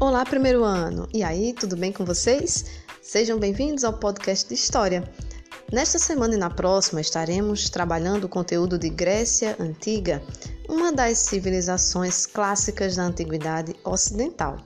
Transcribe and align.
Olá, 0.00 0.24
primeiro 0.24 0.64
ano! 0.64 1.06
E 1.12 1.22
aí, 1.22 1.52
tudo 1.52 1.76
bem 1.76 1.92
com 1.92 2.06
vocês? 2.06 2.64
Sejam 3.02 3.38
bem-vindos 3.38 3.84
ao 3.84 3.92
podcast 3.92 4.48
de 4.48 4.54
História. 4.54 5.04
Nesta 5.70 5.98
semana 5.98 6.34
e 6.34 6.38
na 6.38 6.48
próxima 6.48 7.02
estaremos 7.02 7.68
trabalhando 7.68 8.24
o 8.24 8.28
conteúdo 8.28 8.78
de 8.78 8.88
Grécia 8.88 9.54
Antiga, 9.60 10.22
uma 10.66 10.90
das 10.90 11.18
civilizações 11.18 12.24
clássicas 12.24 12.96
da 12.96 13.02
Antiguidade 13.02 13.76
Ocidental. 13.84 14.56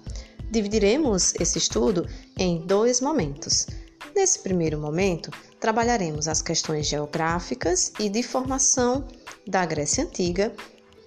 Dividiremos 0.52 1.34
esse 1.40 1.58
estudo 1.58 2.06
em 2.38 2.64
dois 2.64 3.00
momentos. 3.00 3.66
Nesse 4.14 4.38
primeiro 4.38 4.78
momento, 4.78 5.32
trabalharemos 5.58 6.28
as 6.28 6.40
questões 6.40 6.86
geográficas 6.86 7.92
e 7.98 8.08
de 8.08 8.22
formação 8.22 9.04
da 9.48 9.66
Grécia 9.66 10.04
Antiga, 10.04 10.54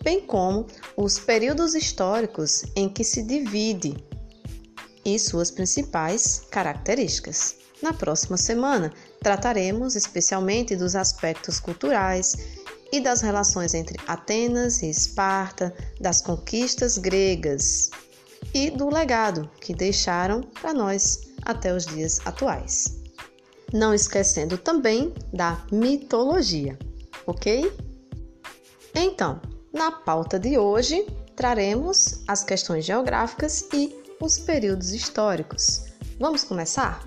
bem 0.03 0.19
como 0.19 0.67
os 0.97 1.17
períodos 1.17 1.73
históricos 1.75 2.65
em 2.75 2.89
que 2.89 3.05
se 3.05 3.23
divide 3.23 4.05
e 5.07 5.17
suas 5.17 5.49
principais 5.49 6.41
características. 6.51 7.55
Na 7.81 7.93
próxima 7.93 8.35
semana, 8.35 8.91
trataremos 9.21 9.95
especialmente 9.95 10.75
dos 10.75 10.97
aspectos 10.97 11.61
culturais 11.61 12.35
e 12.91 12.99
das 12.99 13.21
relações 13.21 13.73
entre 13.73 13.97
Atenas 14.05 14.81
e 14.81 14.89
Esparta, 14.89 15.73
das 16.01 16.21
conquistas 16.21 16.97
gregas 16.97 17.89
e 18.53 18.69
do 18.69 18.89
legado 18.89 19.49
que 19.61 19.73
deixaram 19.73 20.41
para 20.41 20.73
nós 20.73 21.21
até 21.43 21.73
os 21.73 21.85
dias 21.85 22.19
atuais. 22.25 22.97
Não 23.71 23.93
esquecendo 23.93 24.57
também 24.57 25.13
da 25.31 25.65
mitologia, 25.71 26.77
ok? 27.25 27.71
Então, 28.93 29.39
na 29.71 29.89
pauta 29.91 30.37
de 30.37 30.57
hoje, 30.57 31.05
traremos 31.35 32.21
as 32.27 32.43
questões 32.43 32.83
geográficas 32.83 33.67
e 33.73 34.06
os 34.19 34.39
períodos 34.39 34.91
históricos. 34.91 35.85
Vamos 36.19 36.43
começar? 36.43 37.05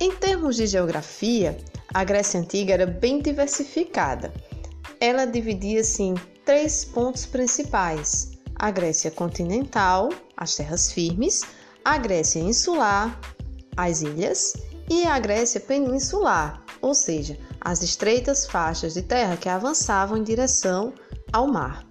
Em 0.00 0.12
termos 0.16 0.56
de 0.56 0.66
geografia, 0.66 1.56
a 1.94 2.04
Grécia 2.04 2.40
Antiga 2.40 2.74
era 2.74 2.86
bem 2.86 3.20
diversificada. 3.20 4.32
Ela 5.00 5.24
dividia-se 5.24 6.02
em 6.02 6.14
três 6.44 6.84
pontos 6.84 7.26
principais: 7.26 8.32
a 8.56 8.70
Grécia 8.70 9.10
continental, 9.10 10.08
as 10.36 10.56
terras 10.56 10.92
firmes, 10.92 11.42
a 11.84 11.98
Grécia 11.98 12.40
insular, 12.40 13.18
as 13.76 14.02
ilhas, 14.02 14.54
e 14.90 15.04
a 15.04 15.18
Grécia 15.18 15.60
peninsular, 15.60 16.62
ou 16.80 16.94
seja, 16.94 17.38
as 17.60 17.82
estreitas 17.82 18.46
faixas 18.46 18.94
de 18.94 19.02
terra 19.02 19.36
que 19.36 19.48
avançavam 19.48 20.18
em 20.18 20.22
direção 20.22 20.92
ao 21.32 21.46
mar. 21.46 21.86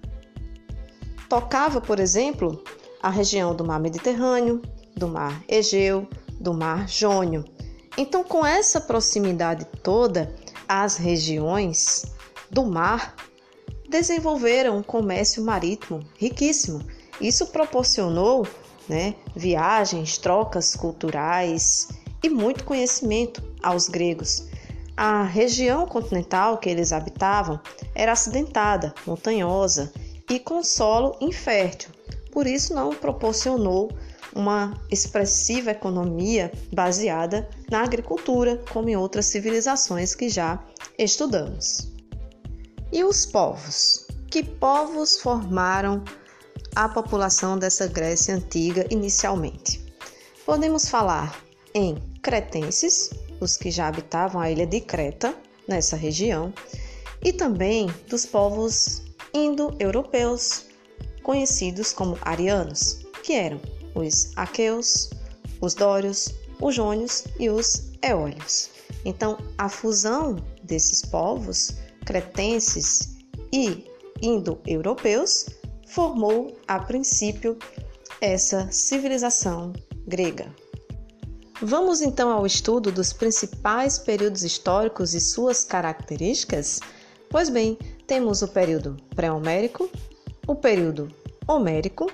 Tocava, 1.29 1.79
por 1.79 1.99
exemplo, 1.99 2.63
a 3.01 3.09
região 3.09 3.55
do 3.55 3.65
mar 3.65 3.79
Mediterrâneo, 3.79 4.61
do 4.95 5.07
mar 5.07 5.43
Egeu, 5.47 6.07
do 6.39 6.53
mar 6.53 6.87
Jônio. 6.87 7.43
Então, 7.97 8.23
com 8.23 8.45
essa 8.45 8.79
proximidade 8.79 9.65
toda, 9.83 10.33
as 10.67 10.97
regiões 10.97 12.05
do 12.49 12.65
mar 12.65 13.15
desenvolveram 13.89 14.77
um 14.77 14.83
comércio 14.83 15.43
marítimo 15.43 15.99
riquíssimo. 16.17 16.81
Isso 17.19 17.47
proporcionou 17.47 18.47
né, 18.87 19.15
viagens, 19.35 20.17
trocas 20.17 20.75
culturais 20.75 21.89
e 22.23 22.29
muito 22.29 22.63
conhecimento 22.63 23.43
aos 23.61 23.87
gregos. 23.87 24.47
A 24.95 25.23
região 25.23 25.85
continental 25.85 26.57
que 26.57 26.69
eles 26.69 26.93
habitavam 26.93 27.59
era 27.93 28.11
acidentada, 28.11 28.93
montanhosa 29.05 29.91
e 30.29 30.39
com 30.39 30.63
solo 30.63 31.17
infértil, 31.19 31.90
por 32.31 32.47
isso 32.47 32.73
não 32.73 32.95
proporcionou 32.95 33.91
uma 34.33 34.73
expressiva 34.89 35.71
economia 35.71 36.51
baseada 36.73 37.49
na 37.69 37.83
agricultura, 37.83 38.57
como 38.71 38.89
em 38.89 38.95
outras 38.95 39.25
civilizações 39.25 40.15
que 40.15 40.29
já 40.29 40.63
estudamos. 40.97 41.91
E 42.91 43.03
os 43.03 43.25
povos? 43.25 44.07
Que 44.29 44.43
povos 44.43 45.19
formaram 45.19 46.03
a 46.75 46.87
população 46.87 47.57
dessa 47.57 47.87
Grécia 47.87 48.35
antiga 48.35 48.85
inicialmente? 48.89 49.85
Podemos 50.45 50.87
falar 50.87 51.37
em 51.73 51.95
cretenses, 52.21 53.11
os 53.39 53.57
que 53.57 53.71
já 53.71 53.87
habitavam 53.87 54.41
a 54.41 54.49
ilha 54.49 54.65
de 54.65 54.79
Creta, 54.79 55.35
nessa 55.67 55.95
região, 55.95 56.53
e 57.23 57.31
também 57.31 57.87
dos 58.07 58.25
povos 58.25 59.03
indo-europeus, 59.33 60.65
conhecidos 61.23 61.93
como 61.93 62.17
arianos, 62.21 62.99
que 63.23 63.33
eram 63.33 63.59
os 63.95 64.31
aqueus, 64.35 65.09
os 65.59 65.73
dórios, 65.73 66.29
os 66.59 66.75
jônios 66.75 67.25
e 67.39 67.49
os 67.49 67.91
eólios. 68.01 68.69
Então, 69.05 69.37
a 69.57 69.69
fusão 69.69 70.37
desses 70.63 71.01
povos 71.01 71.73
cretenses 72.05 73.17
e 73.53 73.85
indo-europeus 74.21 75.45
formou, 75.87 76.55
a 76.67 76.79
princípio, 76.79 77.57
essa 78.21 78.71
civilização 78.71 79.73
grega. 80.07 80.53
Vamos 81.61 82.01
então 82.01 82.31
ao 82.31 82.45
estudo 82.45 82.91
dos 82.91 83.13
principais 83.13 83.99
períodos 83.99 84.43
históricos 84.43 85.13
e 85.13 85.19
suas 85.19 85.63
características? 85.63 86.79
Pois 87.29 87.49
bem, 87.49 87.77
temos 88.07 88.41
o 88.41 88.47
período 88.47 88.97
pré-homérico, 89.15 89.89
o 90.47 90.55
período 90.55 91.07
homérico, 91.47 92.11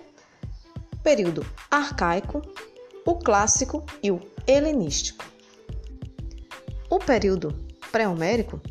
período 1.03 1.45
arcaico, 1.71 2.41
o 3.05 3.15
clássico 3.15 3.85
e 4.03 4.11
o 4.11 4.19
helenístico. 4.45 5.25
O 6.89 6.99
período 6.99 7.53
pré-homérico 7.91 8.61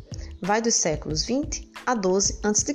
vai 0.41 0.61
dos 0.61 0.75
séculos 0.75 1.23
20 1.25 1.71
a 1.85 1.95
12 1.95 2.39
a.C. 2.43 2.73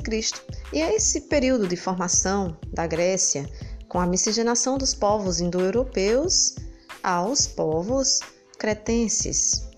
e 0.73 0.81
é 0.81 0.95
esse 0.95 1.23
período 1.23 1.67
de 1.67 1.77
formação 1.77 2.57
da 2.73 2.87
Grécia 2.87 3.49
com 3.89 3.99
a 4.01 4.07
miscigenação 4.07 4.79
dos 4.79 4.95
povos 4.95 5.41
indo-europeus 5.41 6.57
aos 7.03 7.47
povos 7.47 8.21
cretenses. 8.59 9.69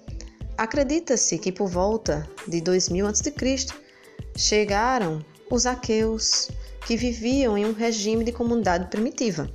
Acredita-se 0.57 1.37
que 1.39 1.51
por 1.51 1.69
volta 1.69 2.29
de 2.47 2.61
2000 2.61 3.07
a.C. 3.09 3.35
chegaram 4.37 5.25
os 5.51 5.67
aqueus, 5.67 6.49
que 6.87 6.97
viviam 6.97 7.57
em 7.57 7.65
um 7.65 7.73
regime 7.73 8.25
de 8.25 8.33
comunidade 8.33 8.89
primitiva. 8.91 9.51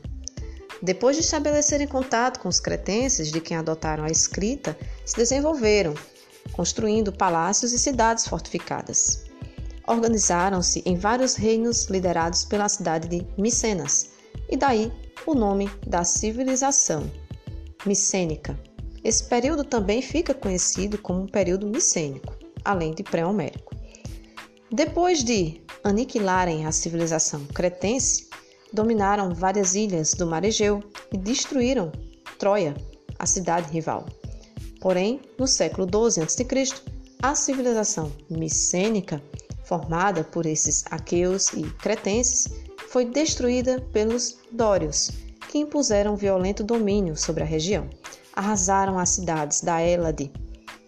Depois 0.82 1.16
de 1.18 1.22
estabelecerem 1.22 1.88
contato 1.88 2.40
com 2.40 2.48
os 2.48 2.60
cretenses, 2.60 3.32
de 3.32 3.42
quem 3.42 3.58
adotaram 3.58 4.04
a 4.04 4.10
escrita, 4.10 4.78
se 5.06 5.16
desenvolveram, 5.16 5.94
construindo 6.54 7.12
palácios 7.12 7.74
e 7.74 7.80
cidades 7.80 8.28
fortificadas. 8.28 9.26
Organizaram-se 9.86 10.82
em 10.86 10.96
vários 10.96 11.36
reinos 11.36 11.86
liderados 11.86 12.46
pela 12.46 12.70
cidade 12.70 13.08
de 13.08 13.28
Micenas, 13.38 14.12
e 14.50 14.56
daí 14.56 14.92
o 15.26 15.34
nome 15.34 15.70
da 15.86 16.04
civilização 16.04 17.12
micênica. 17.86 18.58
Esse 19.04 19.24
período 19.24 19.64
também 19.64 20.02
fica 20.02 20.34
conhecido 20.34 20.98
como 20.98 21.24
um 21.24 21.28
período 21.28 21.68
micênico, 21.68 22.36
além 22.64 22.94
de 22.94 23.04
pré-homérico. 23.04 23.76
Depois 24.72 25.24
de 25.24 25.62
aniquilarem 25.84 26.66
a 26.66 26.72
civilização 26.72 27.46
cretense, 27.48 28.28
dominaram 28.72 29.34
várias 29.34 29.76
ilhas 29.76 30.14
do 30.14 30.28
mar 30.28 30.44
Egeu 30.44 30.84
e 31.12 31.18
destruíram 31.18 31.92
Troia, 32.38 32.76
a 33.18 33.26
cidade 33.26 33.72
rival. 33.72 34.06
Porém, 34.80 35.22
no 35.38 35.48
século 35.48 35.88
XII 35.88 36.24
a.C., 36.24 36.46
a 37.22 37.36
civilização 37.36 38.12
micênica, 38.30 39.22
formada 39.66 40.24
por 40.24 40.46
esses 40.46 40.86
aqueus 40.90 41.50
e 41.50 41.64
cretenses, 41.64 42.48
foi 42.88 43.06
destruída 43.06 43.82
pelos 43.92 44.38
dórios, 44.52 45.12
que 45.50 45.58
impuseram 45.58 46.16
violento 46.16 46.64
domínio 46.64 47.18
sobre 47.18 47.44
a 47.44 47.46
região, 47.46 47.90
arrasaram 48.34 48.98
as 48.98 49.10
cidades 49.10 49.62
da 49.62 49.82
Hélade 49.82 50.32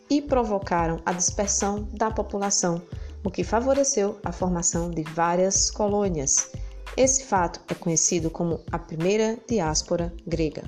e 0.09 0.21
provocaram 0.21 1.01
a 1.05 1.11
dispersão 1.11 1.87
da 1.93 2.09
população, 2.09 2.81
o 3.23 3.31
que 3.31 3.43
favoreceu 3.43 4.19
a 4.23 4.31
formação 4.31 4.89
de 4.89 5.03
várias 5.03 5.69
colônias. 5.69 6.51
Esse 6.97 7.25
fato 7.25 7.61
é 7.69 7.73
conhecido 7.73 8.29
como 8.29 8.61
a 8.71 8.77
primeira 8.77 9.37
diáspora 9.47 10.13
grega. 10.27 10.63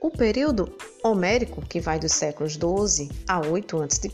O 0.00 0.10
período 0.10 0.76
homérico, 1.02 1.62
que 1.62 1.80
vai 1.80 1.98
dos 1.98 2.12
séculos 2.12 2.56
12 2.56 3.10
a 3.26 3.40
8 3.40 3.82
a.C., 3.82 4.10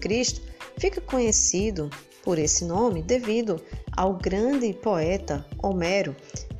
fica 0.78 1.00
conhecido 1.00 1.90
por 2.22 2.38
esse 2.38 2.64
nome 2.64 3.02
devido 3.02 3.60
ao 3.96 4.14
grande 4.14 4.72
poeta 4.72 5.44
Homero, 5.62 6.14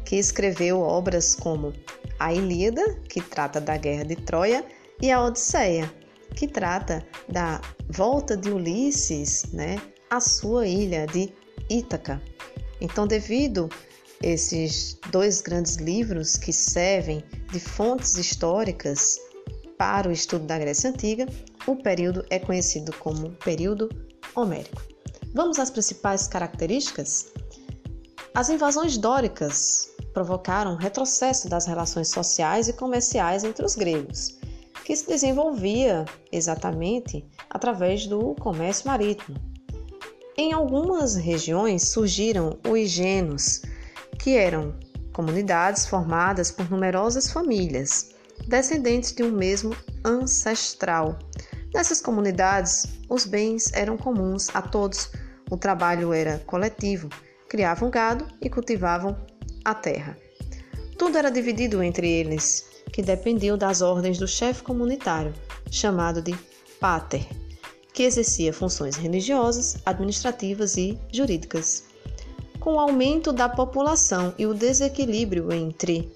que 0.04 0.16
escreveu 0.16 0.80
obras 0.80 1.34
como 1.34 1.72
a 2.18 2.32
Ilíada, 2.32 2.94
que 3.08 3.20
trata 3.20 3.60
da 3.60 3.76
guerra 3.76 4.04
de 4.04 4.16
Troia, 4.16 4.64
e 5.00 5.10
a 5.10 5.24
Odisseia, 5.24 5.92
que 6.36 6.46
trata 6.46 7.04
da 7.28 7.60
volta 7.88 8.36
de 8.36 8.50
Ulisses 8.50 9.46
né, 9.52 9.80
à 10.12 10.20
sua 10.20 10.66
ilha 10.66 11.06
de 11.06 11.32
Ítaca. 11.70 12.20
Então, 12.82 13.06
devido 13.06 13.70
esses 14.22 14.98
dois 15.10 15.40
grandes 15.40 15.76
livros 15.76 16.36
que 16.36 16.52
servem 16.52 17.24
de 17.50 17.58
fontes 17.58 18.18
históricas 18.18 19.18
para 19.78 20.10
o 20.10 20.12
estudo 20.12 20.44
da 20.44 20.58
Grécia 20.58 20.90
Antiga, 20.90 21.26
o 21.66 21.76
período 21.76 22.26
é 22.28 22.38
conhecido 22.38 22.94
como 22.98 23.30
período 23.36 23.88
homérico. 24.34 24.82
Vamos 25.32 25.58
às 25.58 25.70
principais 25.70 26.28
características? 26.28 27.32
As 28.34 28.50
invasões 28.50 28.98
dóricas 28.98 29.88
provocaram 30.12 30.74
um 30.74 30.76
retrocesso 30.76 31.48
das 31.48 31.64
relações 31.64 32.10
sociais 32.10 32.68
e 32.68 32.74
comerciais 32.74 33.44
entre 33.44 33.64
os 33.64 33.74
gregos, 33.74 34.38
que 34.84 34.94
se 34.94 35.06
desenvolvia 35.06 36.04
exatamente 36.30 37.24
através 37.48 38.06
do 38.06 38.34
comércio 38.34 38.86
marítimo. 38.86 39.51
Em 40.36 40.52
algumas 40.54 41.14
regiões 41.14 41.88
surgiram 41.88 42.58
os 42.66 42.88
genos, 42.88 43.60
que 44.18 44.34
eram 44.34 44.74
comunidades 45.12 45.86
formadas 45.86 46.50
por 46.50 46.70
numerosas 46.70 47.30
famílias, 47.30 48.14
descendentes 48.48 49.12
de 49.12 49.22
um 49.22 49.30
mesmo 49.30 49.76
ancestral. 50.02 51.18
Nessas 51.74 52.00
comunidades, 52.00 52.86
os 53.10 53.26
bens 53.26 53.70
eram 53.74 53.98
comuns 53.98 54.48
a 54.54 54.62
todos, 54.62 55.10
o 55.50 55.56
trabalho 55.58 56.14
era 56.14 56.38
coletivo, 56.46 57.10
criavam 57.46 57.90
gado 57.90 58.26
e 58.40 58.48
cultivavam 58.48 59.14
a 59.62 59.74
terra. 59.74 60.16
Tudo 60.96 61.18
era 61.18 61.30
dividido 61.30 61.82
entre 61.82 62.10
eles, 62.10 62.64
que 62.90 63.02
dependiam 63.02 63.58
das 63.58 63.82
ordens 63.82 64.16
do 64.16 64.26
chefe 64.26 64.62
comunitário, 64.62 65.34
chamado 65.70 66.22
de 66.22 66.34
pater, 66.80 67.26
que 67.92 68.02
exercia 68.02 68.52
funções 68.52 68.96
religiosas, 68.96 69.76
administrativas 69.84 70.76
e 70.76 70.98
jurídicas. 71.12 71.84
Com 72.58 72.74
o 72.74 72.80
aumento 72.80 73.32
da 73.32 73.48
população 73.48 74.34
e 74.38 74.46
o 74.46 74.54
desequilíbrio 74.54 75.52
entre 75.52 76.10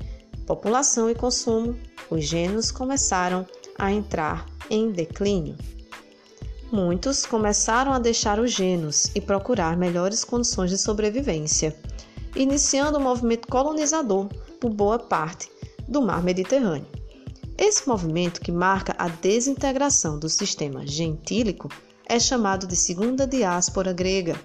população 0.47 1.11
e 1.11 1.15
consumo, 1.15 1.77
os 2.09 2.25
gênios 2.25 2.71
começaram 2.71 3.47
a 3.79 3.93
entrar 3.93 4.47
em 4.71 4.91
declínio. 4.91 5.57
Muitos 6.73 7.27
começaram 7.27 7.93
a 7.93 7.99
deixar 7.99 8.39
os 8.39 8.53
gênios 8.53 9.11
e 9.15 9.21
procurar 9.21 9.77
melhores 9.77 10.25
condições 10.25 10.71
de 10.71 10.79
sobrevivência 10.79 11.77
iniciando 12.37 12.99
o 12.99 13.01
um 13.01 13.05
movimento 13.05 13.49
colonizador 13.49 14.29
por 14.61 14.71
boa 14.71 14.99
parte 14.99 15.51
do 15.89 16.03
mar 16.03 16.23
Mediterrâneo. 16.23 16.96
Esse 17.59 17.89
movimento, 17.89 18.41
que 18.41 18.53
marca 18.53 18.95
a 18.99 19.09
desintegração 19.09 20.19
do 20.19 20.29
sistema 20.29 20.87
gentílico, 20.87 21.71
é 22.07 22.21
chamado 22.21 22.67
de 22.67 22.77
Segunda 22.77 23.27
Diáspora 23.27 23.93
Grega. 23.95 24.39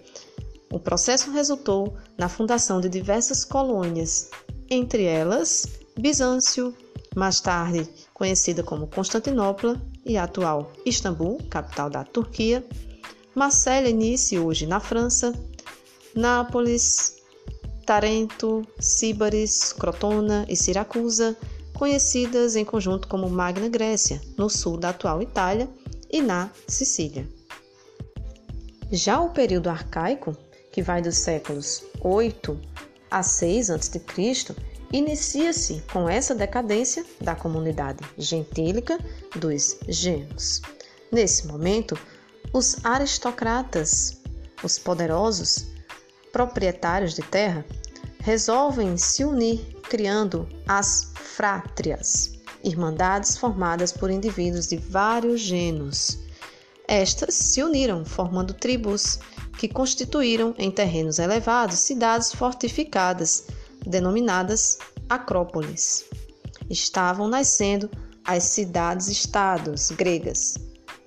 O 0.71 0.79
processo 0.79 1.29
resultou 1.31 1.97
na 2.17 2.29
fundação 2.29 2.79
de 2.79 2.87
diversas 2.87 3.43
colônias, 3.43 4.29
entre 4.69 5.03
elas 5.03 5.67
Bizâncio, 5.99 6.73
mais 7.13 7.41
tarde 7.41 7.87
conhecida 8.13 8.63
como 8.63 8.87
Constantinopla 8.87 9.79
e 10.05 10.17
atual 10.17 10.71
Istambul, 10.85 11.39
capital 11.49 11.89
da 11.89 12.05
Turquia, 12.05 12.65
Marselha, 13.35 13.89
início 13.89 14.45
hoje 14.45 14.65
na 14.65 14.79
França, 14.79 15.33
Nápoles, 16.15 17.17
Tarento, 17.85 18.65
Síbaris, 18.79 19.73
Crotona 19.73 20.45
e 20.47 20.55
Siracusa, 20.55 21.37
conhecidas 21.81 22.55
em 22.55 22.63
conjunto 22.63 23.07
como 23.07 23.27
Magna 23.27 23.67
Grécia, 23.67 24.21
no 24.37 24.51
sul 24.51 24.77
da 24.77 24.89
atual 24.89 25.19
Itália 25.19 25.67
e 26.11 26.21
na 26.21 26.51
Sicília. 26.67 27.27
Já 28.91 29.19
o 29.19 29.31
período 29.31 29.67
arcaico, 29.67 30.37
que 30.71 30.83
vai 30.83 31.01
dos 31.01 31.17
séculos 31.17 31.83
8 31.99 32.55
a 33.09 33.23
6 33.23 33.71
a.C., 33.71 33.99
inicia-se 34.93 35.81
com 35.91 36.07
essa 36.07 36.35
decadência 36.35 37.03
da 37.19 37.33
comunidade 37.33 38.05
gentílica 38.15 38.99
dos 39.35 39.79
gênios. 39.87 40.61
Nesse 41.11 41.47
momento, 41.47 41.97
os 42.53 42.77
aristocratas, 42.85 44.21
os 44.63 44.77
poderosos, 44.77 45.65
proprietários 46.31 47.15
de 47.15 47.23
terra, 47.23 47.65
resolvem 48.19 48.97
se 48.97 49.25
unir, 49.25 49.70
criando 49.91 50.47
as 50.65 51.11
frátrias, 51.15 52.39
irmandades 52.63 53.37
formadas 53.37 53.91
por 53.91 54.09
indivíduos 54.09 54.67
de 54.67 54.77
vários 54.77 55.41
gêneros. 55.41 56.17
Estas 56.87 57.35
se 57.35 57.61
uniram, 57.61 58.05
formando 58.05 58.53
tribos 58.53 59.19
que 59.57 59.67
constituíram 59.67 60.55
em 60.57 60.71
terrenos 60.71 61.19
elevados 61.19 61.79
cidades 61.79 62.33
fortificadas, 62.33 63.47
denominadas 63.85 64.77
acrópolis. 65.09 66.05
Estavam 66.69 67.27
nascendo 67.27 67.91
as 68.23 68.43
cidades-estados 68.43 69.91
gregas, 69.91 70.57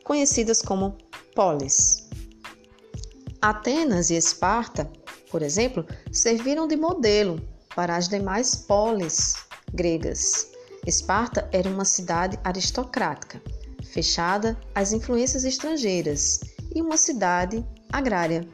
conhecidas 0.04 0.60
como 0.60 0.98
polis. 1.34 2.06
Atenas 3.40 4.10
e 4.10 4.14
Esparta 4.14 4.90
por 5.34 5.42
exemplo, 5.42 5.84
serviram 6.12 6.68
de 6.68 6.76
modelo 6.76 7.42
para 7.74 7.96
as 7.96 8.08
demais 8.08 8.54
polis 8.54 9.34
gregas. 9.72 10.48
Esparta 10.86 11.48
era 11.52 11.68
uma 11.68 11.84
cidade 11.84 12.38
aristocrática, 12.44 13.40
fechada 13.82 14.58
às 14.74 14.92
influências 14.92 15.44
estrangeiras, 15.44 16.40
e 16.74 16.82
uma 16.82 16.96
cidade 16.96 17.64
agrária. 17.92 18.46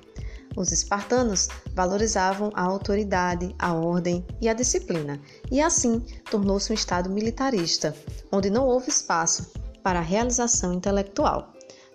Os 0.57 0.73
espartanos 0.73 1.49
valorizavam 1.75 2.51
a 2.55 2.63
autoridade, 2.63 3.55
a 3.59 3.73
ordem 3.73 4.25
e 4.41 4.49
a 4.49 4.53
disciplina, 4.53 5.21
e 5.51 5.61
assim 5.61 6.01
tornou-se 6.31 6.71
um 6.71 6.75
estado 6.75 7.09
militarista, 7.09 7.97
onde 8.31 8.51
não 8.51 8.67
houve 8.67 8.91
espaço 8.91 9.53
para 9.83 10.01
a 10.01 10.03
realização 10.03 10.73
intelectual. 10.73 11.53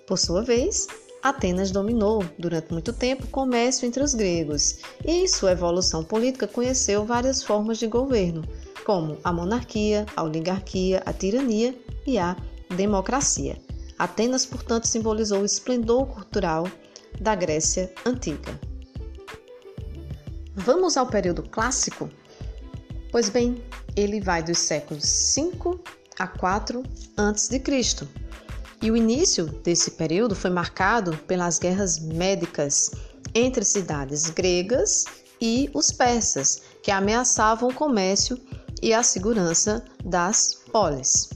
Por 0.07 0.17
sua 0.17 0.41
vez, 0.43 0.87
Atenas 1.25 1.71
dominou 1.71 2.23
durante 2.37 2.71
muito 2.71 2.93
tempo 2.93 3.23
o 3.23 3.29
comércio 3.29 3.87
entre 3.87 4.03
os 4.03 4.13
gregos 4.13 4.77
e, 5.03 5.11
em 5.11 5.27
sua 5.27 5.53
evolução 5.53 6.03
política, 6.03 6.47
conheceu 6.47 7.03
várias 7.03 7.41
formas 7.41 7.79
de 7.79 7.87
governo, 7.87 8.43
como 8.85 9.17
a 9.23 9.33
monarquia, 9.33 10.05
a 10.15 10.21
oligarquia, 10.21 11.01
a 11.03 11.11
tirania 11.11 11.75
e 12.05 12.19
a 12.19 12.37
democracia. 12.77 13.57
Atenas, 13.97 14.45
portanto, 14.45 14.85
simbolizou 14.85 15.41
o 15.41 15.45
esplendor 15.45 16.05
cultural 16.05 16.67
da 17.19 17.33
Grécia 17.33 17.91
antiga. 18.05 18.59
Vamos 20.53 20.95
ao 20.95 21.07
período 21.07 21.41
clássico? 21.41 22.07
Pois 23.11 23.29
bem, 23.29 23.63
ele 23.95 24.21
vai 24.21 24.43
dos 24.43 24.59
séculos 24.59 25.05
5 25.05 25.79
a 26.19 26.27
4 26.27 26.83
a.C. 27.17 27.59
E 28.81 28.91
o 28.91 28.97
início 28.97 29.45
desse 29.45 29.91
período 29.91 30.35
foi 30.35 30.49
marcado 30.49 31.17
pelas 31.27 31.57
guerras 31.57 31.99
médicas 31.99 32.91
entre 33.33 33.65
cidades 33.65 34.29
gregas 34.29 35.05
e 35.41 35.69
os 35.73 35.91
persas, 35.91 36.61
que 36.81 36.91
ameaçavam 36.91 37.69
o 37.69 37.73
comércio 37.73 38.39
e 38.81 38.93
a 38.93 39.03
segurança 39.03 39.83
das 40.03 40.61
polis. 40.71 41.29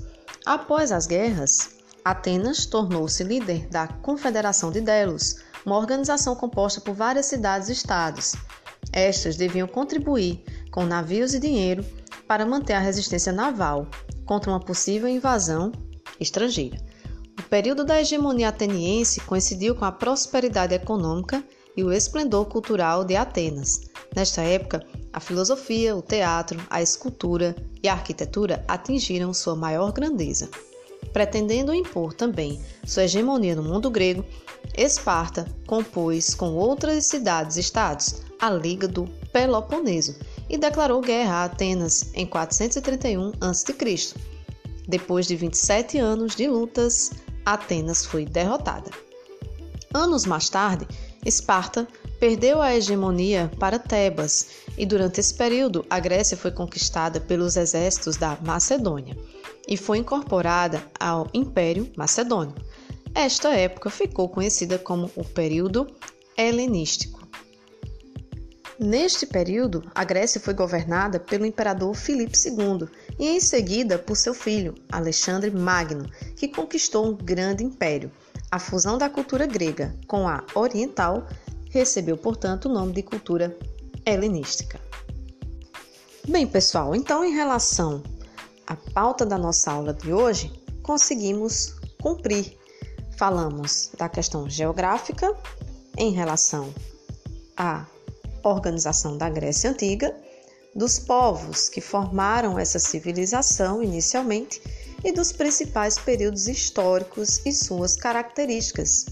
Após 0.45 0.91
as 0.91 1.07
guerras, 1.07 1.71
Atenas 2.03 2.65
tornou-se 2.65 3.23
líder 3.23 3.67
da 3.67 3.87
Confederação 3.87 4.71
de 4.71 4.81
Delos, 4.81 5.37
uma 5.65 5.77
organização 5.77 6.35
composta 6.35 6.79
por 6.81 6.93
várias 6.93 7.25
cidades-estados. 7.25 8.33
Estas 8.91 9.35
deviam 9.35 9.67
contribuir 9.67 10.43
com 10.71 10.85
navios 10.85 11.33
e 11.33 11.39
dinheiro 11.39 11.85
para 12.27 12.45
manter 12.45 12.73
a 12.73 12.79
resistência 12.79 13.31
naval 13.31 13.87
contra 14.25 14.49
uma 14.49 14.59
possível 14.59 15.09
invasão 15.09 15.71
estrangeira. 16.19 16.88
Período 17.49 17.83
da 17.83 17.99
hegemonia 17.99 18.49
ateniense 18.49 19.21
coincidiu 19.21 19.73
com 19.73 19.83
a 19.83 19.91
prosperidade 19.91 20.75
econômica 20.75 21.43
e 21.75 21.83
o 21.83 21.91
esplendor 21.91 22.45
cultural 22.45 23.03
de 23.03 23.15
Atenas. 23.15 23.81
Nesta 24.15 24.43
época, 24.43 24.85
a 25.11 25.19
filosofia, 25.19 25.95
o 25.95 26.01
teatro, 26.01 26.59
a 26.69 26.79
escultura 26.79 27.55
e 27.81 27.87
a 27.87 27.93
arquitetura 27.93 28.63
atingiram 28.67 29.33
sua 29.33 29.55
maior 29.55 29.91
grandeza. 29.91 30.47
Pretendendo 31.11 31.73
impor 31.73 32.13
também 32.13 32.61
sua 32.85 33.05
hegemonia 33.05 33.55
no 33.55 33.63
mundo 33.63 33.89
grego, 33.89 34.23
Esparta 34.77 35.47
compôs 35.65 36.35
com 36.35 36.53
outras 36.53 37.05
cidades-estados 37.05 38.21
a 38.39 38.51
Liga 38.51 38.87
do 38.87 39.05
Peloponeso 39.33 40.15
e 40.47 40.57
declarou 40.57 41.01
guerra 41.01 41.37
a 41.37 41.43
Atenas 41.45 42.11
em 42.13 42.27
431 42.27 43.31
a.C. 43.41 43.73
Depois 44.87 45.25
de 45.25 45.35
27 45.35 45.97
anos 45.97 46.35
de 46.35 46.47
lutas, 46.47 47.11
Atenas 47.53 48.05
foi 48.05 48.25
derrotada. 48.25 48.91
Anos 49.91 50.25
mais 50.25 50.49
tarde, 50.49 50.87
Esparta 51.25 51.87
perdeu 52.19 52.61
a 52.61 52.75
hegemonia 52.75 53.51
para 53.59 53.79
Tebas 53.79 54.49
e 54.77 54.85
durante 54.85 55.19
esse 55.19 55.33
período 55.33 55.83
a 55.89 55.99
Grécia 55.99 56.37
foi 56.37 56.51
conquistada 56.51 57.19
pelos 57.19 57.57
exércitos 57.57 58.17
da 58.17 58.37
Macedônia 58.45 59.17
e 59.67 59.75
foi 59.75 59.97
incorporada 59.97 60.83
ao 60.99 61.27
Império 61.33 61.91
Macedônio. 61.97 62.53
Esta 63.15 63.49
época 63.49 63.89
ficou 63.89 64.29
conhecida 64.29 64.77
como 64.77 65.09
o 65.15 65.23
período 65.23 65.87
helenístico. 66.37 67.27
Neste 68.79 69.25
período, 69.25 69.83
a 69.93 70.03
Grécia 70.03 70.39
foi 70.39 70.53
governada 70.53 71.19
pelo 71.19 71.45
imperador 71.45 71.93
Filipe 71.95 72.37
II 72.37 72.87
e 73.19 73.27
em 73.27 73.39
seguida 73.41 73.99
por 73.99 74.15
seu 74.15 74.33
filho, 74.33 74.73
Alexandre 74.89 75.51
Magno, 75.51 76.09
que 76.37 76.47
conquistou 76.47 77.05
um 77.05 77.13
grande 77.13 77.63
império. 77.63 78.09
A 78.49 78.57
fusão 78.57 78.97
da 78.97 79.09
cultura 79.09 79.45
grega 79.45 79.93
com 80.07 80.27
a 80.27 80.43
oriental 80.55 81.27
recebeu, 81.69 82.17
portanto, 82.17 82.65
o 82.65 82.73
nome 82.73 82.93
de 82.93 83.03
cultura 83.03 83.55
helenística. 84.05 84.79
Bem, 86.27 86.47
pessoal, 86.47 86.95
então 86.95 87.23
em 87.23 87.33
relação 87.33 88.01
à 88.65 88.75
pauta 88.75 89.25
da 89.25 89.37
nossa 89.37 89.71
aula 89.71 89.93
de 89.93 90.13
hoje, 90.13 90.51
conseguimos 90.81 91.75
cumprir. 92.01 92.57
Falamos 93.17 93.91
da 93.97 94.07
questão 94.07 94.49
geográfica 94.49 95.35
em 95.97 96.11
relação 96.11 96.73
à 97.57 97.85
organização 98.43 99.17
da 99.17 99.29
Grécia 99.29 99.69
Antiga, 99.69 100.15
dos 100.75 100.99
povos 100.99 101.69
que 101.69 101.81
formaram 101.81 102.57
essa 102.57 102.79
civilização 102.79 103.83
inicialmente 103.83 104.61
e 105.03 105.11
dos 105.11 105.31
principais 105.31 105.97
períodos 105.97 106.47
históricos 106.47 107.41
e 107.45 107.51
suas 107.51 107.95
características. 107.95 109.05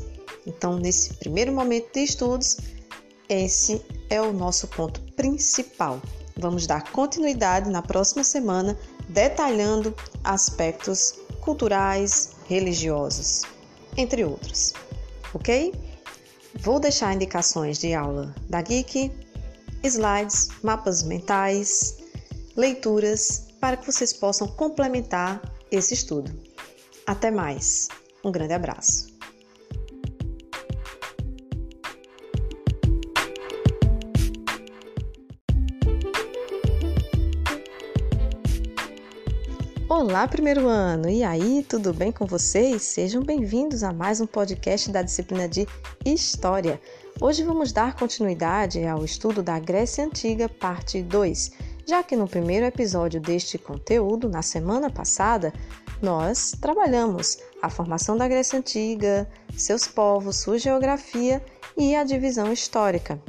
Então, 0.46 0.78
nesse 0.78 1.14
primeiro 1.16 1.52
momento 1.52 1.94
de 1.94 2.04
estudos, 2.04 2.58
esse 3.30 3.82
é 4.10 4.22
o 4.22 4.32
nosso 4.32 4.68
ponto 4.68 5.02
principal. 5.14 6.02
Vamos 6.38 6.68
dar 6.68 6.92
continuidade 6.92 7.70
na 7.70 7.82
próxima 7.82 8.24
semana, 8.24 8.78
detalhando 9.10 9.94
aspectos 10.24 11.16
culturais, 11.42 12.32
religiosos, 12.48 13.44
entre 13.98 14.24
outros. 14.24 14.74
Ok? 15.34 15.74
Vou 16.60 16.80
deixar 16.80 17.14
indicações 17.14 17.78
de 17.78 17.94
aula 17.94 18.34
da 18.50 18.62
Geek, 18.62 19.12
slides, 19.84 20.50
mapas 20.64 21.04
mentais, 21.04 21.98
leituras 22.56 23.48
para 23.60 23.78
que 23.78 23.86
vocês 23.86 24.14
possam 24.14 24.48
complementar 24.48 25.42
esse 25.72 25.94
estudo. 25.94 26.32
Até 27.06 27.32
mais. 27.32 27.88
Um 28.24 28.32
grande 28.32 28.54
abraço. 28.54 29.18
Olá, 39.90 40.28
primeiro 40.28 40.68
ano! 40.68 41.10
E 41.10 41.24
aí, 41.24 41.66
tudo 41.68 41.94
bem 41.94 42.12
com 42.12 42.26
vocês? 42.26 42.82
Sejam 42.84 43.24
bem-vindos 43.24 43.84
a 43.84 43.92
mais 43.92 44.22
um 44.22 44.28
podcast 44.28 44.92
da 44.92 45.02
disciplina 45.02 45.48
de 45.48 45.66
História. 46.06 46.80
Hoje 47.20 47.44
vamos 47.44 47.72
dar 47.72 47.96
continuidade 47.96 48.86
ao 48.86 49.04
estudo 49.04 49.42
da 49.42 49.58
Grécia 49.58 50.06
Antiga, 50.06 50.48
parte 50.48 51.02
2, 51.02 51.52
já 51.88 52.04
que 52.04 52.16
no 52.16 52.28
primeiro 52.28 52.64
episódio 52.64 53.20
deste 53.20 53.58
conteúdo, 53.58 54.30
na 54.30 54.44
semana 54.44 54.88
passada, 54.88 55.52
nós 56.00 56.52
trabalhamos 56.62 57.40
a 57.60 57.72
formação 57.72 58.16
da 58.16 58.28
Grécia 58.28 58.60
Antiga, 58.60 59.28
seus 59.58 59.88
povos, 59.88 60.36
sua 60.36 60.60
geografia 60.60 61.44
e 61.76 61.96
a 61.96 62.04
divisão 62.04 62.54
histórica. 62.54 63.20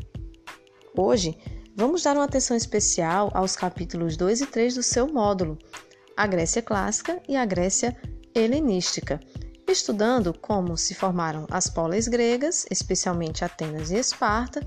Hoje, 0.94 1.38
vamos 1.74 2.02
dar 2.02 2.14
uma 2.14 2.24
atenção 2.24 2.56
especial 2.56 3.30
aos 3.32 3.56
capítulos 3.56 4.18
2 4.18 4.42
e 4.42 4.46
3 4.46 4.74
do 4.74 4.82
seu 4.82 5.06
módulo 5.06 5.56
a 6.14 6.26
Grécia 6.26 6.60
clássica 6.60 7.22
e 7.28 7.36
a 7.36 7.46
Grécia 7.46 7.96
helenística, 8.34 9.20
estudando 9.70 10.32
como 10.32 10.76
se 10.76 10.94
formaram 10.94 11.46
as 11.50 11.68
polis 11.68 12.08
gregas, 12.08 12.66
especialmente 12.70 13.44
Atenas 13.44 13.90
e 13.90 13.96
Esparta, 13.96 14.66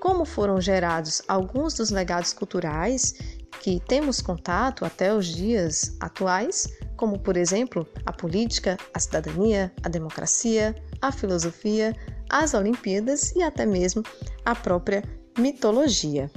como 0.00 0.24
foram 0.24 0.60
gerados 0.60 1.22
alguns 1.28 1.74
dos 1.74 1.90
legados 1.90 2.32
culturais 2.32 3.14
que 3.60 3.78
temos 3.86 4.20
contato 4.20 4.84
até 4.84 5.14
os 5.14 5.26
dias 5.26 5.96
atuais, 6.00 6.66
como 6.96 7.18
por 7.18 7.36
exemplo 7.36 7.86
a 8.04 8.12
política, 8.12 8.76
a 8.92 8.98
cidadania, 8.98 9.72
a 9.84 9.88
democracia, 9.88 10.74
a 11.00 11.12
filosofia, 11.12 11.94
as 12.28 12.54
Olimpíadas 12.54 13.32
e 13.36 13.42
até 13.42 13.64
mesmo 13.64 14.02
a 14.44 14.54
própria 14.54 15.04
mitologia. 15.38 16.30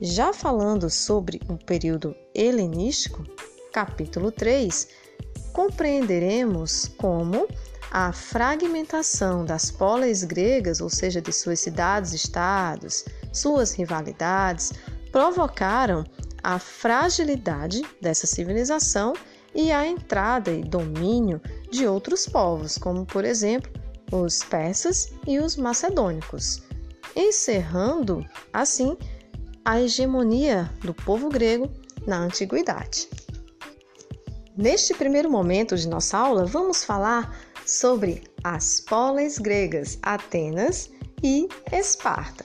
Já 0.00 0.32
falando 0.32 0.88
sobre 0.88 1.40
o 1.48 1.56
período 1.56 2.14
helenístico, 2.32 3.24
capítulo 3.72 4.30
3, 4.30 4.88
compreenderemos 5.58 6.86
como 6.96 7.48
a 7.90 8.12
fragmentação 8.12 9.44
das 9.44 9.72
polis 9.72 10.22
gregas, 10.22 10.80
ou 10.80 10.88
seja, 10.88 11.20
de 11.20 11.32
suas 11.32 11.58
cidades-estados, 11.58 13.04
suas 13.32 13.72
rivalidades, 13.72 14.72
provocaram 15.10 16.04
a 16.44 16.60
fragilidade 16.60 17.82
dessa 18.00 18.24
civilização 18.24 19.14
e 19.52 19.72
a 19.72 19.84
entrada 19.84 20.52
e 20.52 20.62
domínio 20.62 21.40
de 21.72 21.88
outros 21.88 22.24
povos, 22.24 22.78
como 22.78 23.04
por 23.04 23.24
exemplo 23.24 23.68
os 24.12 24.44
persas 24.44 25.12
e 25.26 25.40
os 25.40 25.56
macedônicos, 25.56 26.62
encerrando 27.16 28.24
assim 28.52 28.96
a 29.64 29.80
hegemonia 29.80 30.70
do 30.82 30.94
povo 30.94 31.28
grego 31.28 31.68
na 32.06 32.18
antiguidade. 32.18 33.08
Neste 34.58 34.92
primeiro 34.92 35.30
momento 35.30 35.76
de 35.76 35.86
nossa 35.86 36.18
aula, 36.18 36.44
vamos 36.44 36.82
falar 36.82 37.32
sobre 37.64 38.24
as 38.42 38.80
polis 38.80 39.38
gregas, 39.38 40.00
Atenas 40.02 40.90
e 41.22 41.48
Esparta, 41.70 42.44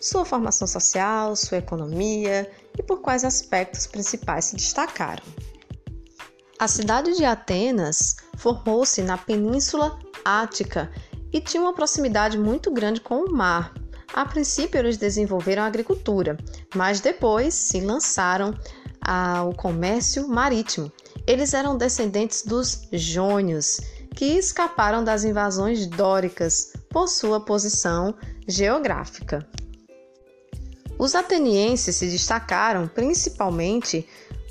sua 0.00 0.24
formação 0.24 0.66
social, 0.66 1.36
sua 1.36 1.58
economia 1.58 2.50
e 2.76 2.82
por 2.82 3.00
quais 3.00 3.22
aspectos 3.22 3.86
principais 3.86 4.46
se 4.46 4.56
destacaram. 4.56 5.22
A 6.58 6.66
cidade 6.66 7.14
de 7.16 7.24
Atenas 7.24 8.16
formou-se 8.36 9.00
na 9.02 9.16
Península 9.16 9.96
Ática 10.24 10.90
e 11.32 11.40
tinha 11.40 11.62
uma 11.62 11.72
proximidade 11.72 12.36
muito 12.36 12.68
grande 12.68 13.00
com 13.00 13.20
o 13.20 13.32
mar. 13.32 13.72
A 14.12 14.26
princípio, 14.26 14.80
eles 14.80 14.96
desenvolveram 14.96 15.62
a 15.62 15.66
agricultura, 15.66 16.36
mas 16.74 16.98
depois 17.00 17.54
se 17.54 17.80
lançaram 17.80 18.52
ao 19.00 19.54
comércio 19.54 20.26
marítimo 20.26 20.90
eles 21.28 21.52
eram 21.52 21.76
descendentes 21.76 22.42
dos 22.42 22.88
jônios, 22.90 23.78
que 24.16 24.24
escaparam 24.24 25.04
das 25.04 25.24
invasões 25.24 25.86
dóricas 25.86 26.72
por 26.88 27.06
sua 27.06 27.38
posição 27.38 28.14
geográfica. 28.48 29.46
Os 30.98 31.14
atenienses 31.14 31.96
se 31.96 32.06
destacaram 32.06 32.88
principalmente 32.88 34.08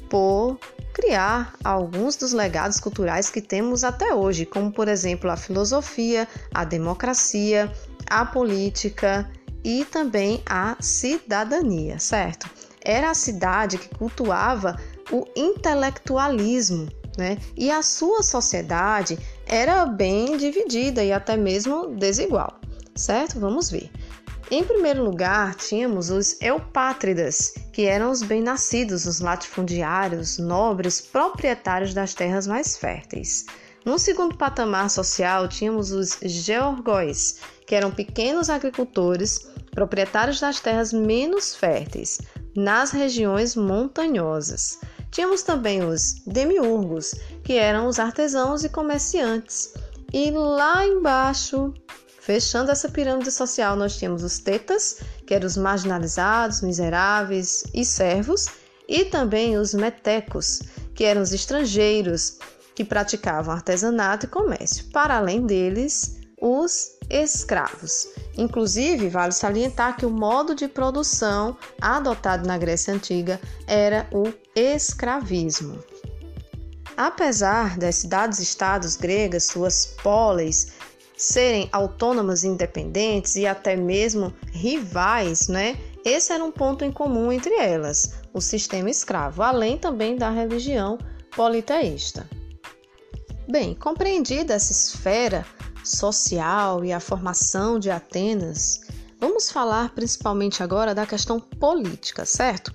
por 0.08 0.60
criar 0.94 1.56
alguns 1.64 2.16
dos 2.16 2.32
legados 2.32 2.80
culturais 2.80 3.28
que 3.28 3.42
temos 3.42 3.84
até 3.84 4.14
hoje, 4.14 4.46
como 4.46 4.72
por 4.72 4.88
exemplo 4.88 5.32
a 5.32 5.36
filosofia, 5.36 6.28
a 6.54 6.64
democracia, 6.64 7.72
a 8.08 8.24
política 8.24 9.28
e 9.64 9.84
também 9.84 10.44
a 10.46 10.78
cidadania, 10.80 11.98
certo? 11.98 12.48
Era 12.82 13.10
a 13.10 13.16
cidade 13.16 13.80
que 13.80 13.90
cultuava 13.98 14.78
o 15.12 15.26
intelectualismo, 15.36 16.88
né? 17.18 17.38
E 17.56 17.72
a 17.72 17.82
sua 17.82 18.22
sociedade 18.22 19.18
era 19.46 19.86
bem 19.86 20.38
dividida 20.38 21.04
e 21.04 21.12
até 21.12 21.36
mesmo 21.36 21.96
desigual, 21.96 22.60
certo? 22.96 23.40
Vamos 23.40 23.70
ver. 23.70 23.90
Em 24.50 24.64
primeiro 24.64 25.04
lugar, 25.04 25.56
tínhamos 25.56 26.10
os 26.10 26.40
eupátridas, 26.42 27.54
que 27.74 27.86
eram 27.86 28.12
os 28.12 28.24
bem-nascidos, 28.24 29.06
os 29.06 29.20
latifundiários, 29.20 30.38
nobres, 30.38 31.02
proprietários 31.02 31.94
das 31.94 32.14
terras 32.14 32.48
mais 32.48 32.78
férteis. 32.78 33.46
No 33.84 34.00
segundo 34.00 34.38
patamar 34.38 34.90
social, 34.90 35.50
tínhamos 35.50 35.92
os 35.92 36.18
georgóis, 36.24 37.40
que 37.66 37.76
eram 37.76 37.92
pequenos 37.92 38.50
agricultores, 38.50 39.50
proprietários 39.72 40.40
das 40.40 40.62
terras 40.62 40.94
menos 40.94 41.54
férteis, 41.54 42.18
nas 42.56 42.92
regiões 42.92 43.54
montanhosas. 43.54 44.80
Tínhamos 45.12 45.42
também 45.42 45.84
os 45.84 46.16
demiurgos, 46.26 47.16
que 47.44 47.54
eram 47.54 47.88
os 47.88 48.00
artesãos 48.00 48.64
e 48.64 48.70
comerciantes. 48.70 49.74
E 50.14 50.32
lá 50.32 50.86
embaixo, 50.86 51.74
fechando 52.20 52.72
essa 52.72 52.90
pirâmide 52.90 53.32
social, 53.32 53.76
nós 53.76 53.98
tínhamos 53.98 54.24
os 54.24 54.40
tetas, 54.40 55.02
que 55.26 55.34
eram 55.34 55.48
os 55.48 55.58
marginalizados, 55.58 56.62
miseráveis 56.62 57.64
e 57.74 57.84
servos, 57.84 58.48
e 58.88 59.06
também 59.06 59.58
os 59.58 59.74
metecos, 59.74 60.62
que 60.94 61.04
eram 61.04 61.22
os 61.22 61.34
estrangeiros 61.34 62.38
que 62.76 62.86
praticavam 62.86 63.54
artesanato 63.54 64.26
e 64.26 64.30
comércio. 64.30 64.86
Para 64.92 65.18
além 65.18 65.46
deles, 65.46 66.18
os 66.40 66.92
escravos. 67.10 68.08
Inclusive, 68.38 69.10
vale 69.10 69.32
salientar 69.32 69.98
que 69.98 70.06
o 70.06 70.12
modo 70.12 70.54
de 70.54 70.68
produção 70.68 71.58
adotado 71.82 72.48
na 72.48 72.58
Grécia 72.58 72.94
Antiga 72.94 73.42
era 73.66 74.08
o 74.12 74.32
escravismo. 74.56 75.80
Apesar 76.96 77.78
das 77.78 77.96
cidades-estados 77.96 78.96
gregas, 78.96 79.46
suas 79.46 79.86
polis, 80.04 80.74
serem 81.18 81.68
autônomas 81.72 82.44
independentes 82.44 83.36
e 83.36 83.48
até 83.48 83.76
mesmo 83.76 84.32
rivais, 84.52 85.48
né, 85.48 85.78
esse 86.06 86.32
era 86.32 86.44
um 86.44 86.52
ponto 86.52 86.86
em 86.86 86.92
comum 86.92 87.32
entre 87.32 87.56
elas, 87.56 88.14
o 88.34 88.40
sistema 88.40 88.90
escravo, 88.90 89.42
além 89.42 89.78
também 89.78 90.16
da 90.16 90.30
religião 90.30 90.98
politeísta. 91.36 92.30
Bem, 93.50 93.74
compreendida 93.76 94.54
essa 94.54 94.72
esfera 94.72 95.46
social 95.88 96.84
e 96.84 96.92
a 96.92 97.00
formação 97.00 97.80
de 97.80 97.90
Atenas, 97.90 98.82
vamos 99.20 99.52
falar 99.52 99.94
principalmente 99.94 100.62
agora 100.62 100.94
da 100.94 101.06
questão 101.06 101.40
política, 101.40 102.26
certo? 102.26 102.74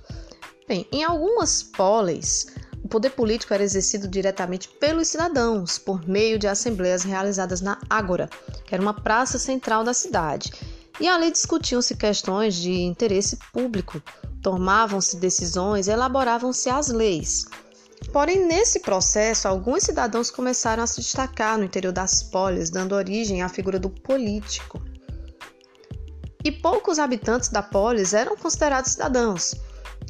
Bem, 0.67 0.87
em 0.91 1.03
algumas 1.03 1.61
polis, 1.61 2.47
o 2.83 2.87
poder 2.87 3.11
político 3.11 3.53
era 3.53 3.63
exercido 3.63 4.07
diretamente 4.07 4.67
pelos 4.67 5.07
cidadãos, 5.07 5.77
por 5.77 6.07
meio 6.07 6.37
de 6.37 6.47
assembleias 6.47 7.03
realizadas 7.03 7.61
na 7.61 7.79
Ágora, 7.89 8.29
que 8.65 8.75
era 8.75 8.81
uma 8.81 8.93
praça 8.93 9.39
central 9.39 9.83
da 9.83 9.93
cidade. 9.93 10.51
E 10.99 11.07
ali 11.07 11.31
discutiam-se 11.31 11.95
questões 11.95 12.55
de 12.55 12.71
interesse 12.71 13.37
público, 13.51 14.01
tomavam-se 14.41 15.17
decisões, 15.17 15.87
elaboravam-se 15.87 16.69
as 16.69 16.89
leis. 16.89 17.45
Porém, 18.13 18.45
nesse 18.45 18.79
processo, 18.79 19.47
alguns 19.47 19.81
cidadãos 19.81 20.29
começaram 20.29 20.83
a 20.83 20.87
se 20.87 21.01
destacar 21.01 21.57
no 21.57 21.63
interior 21.63 21.91
das 21.91 22.21
polis, 22.21 22.69
dando 22.69 22.93
origem 22.93 23.41
à 23.41 23.49
figura 23.49 23.79
do 23.79 23.89
político. 23.89 24.79
E 26.43 26.51
poucos 26.51 26.99
habitantes 26.99 27.49
da 27.49 27.63
polis 27.63 28.13
eram 28.13 28.37
considerados 28.37 28.91
cidadãos. 28.91 29.55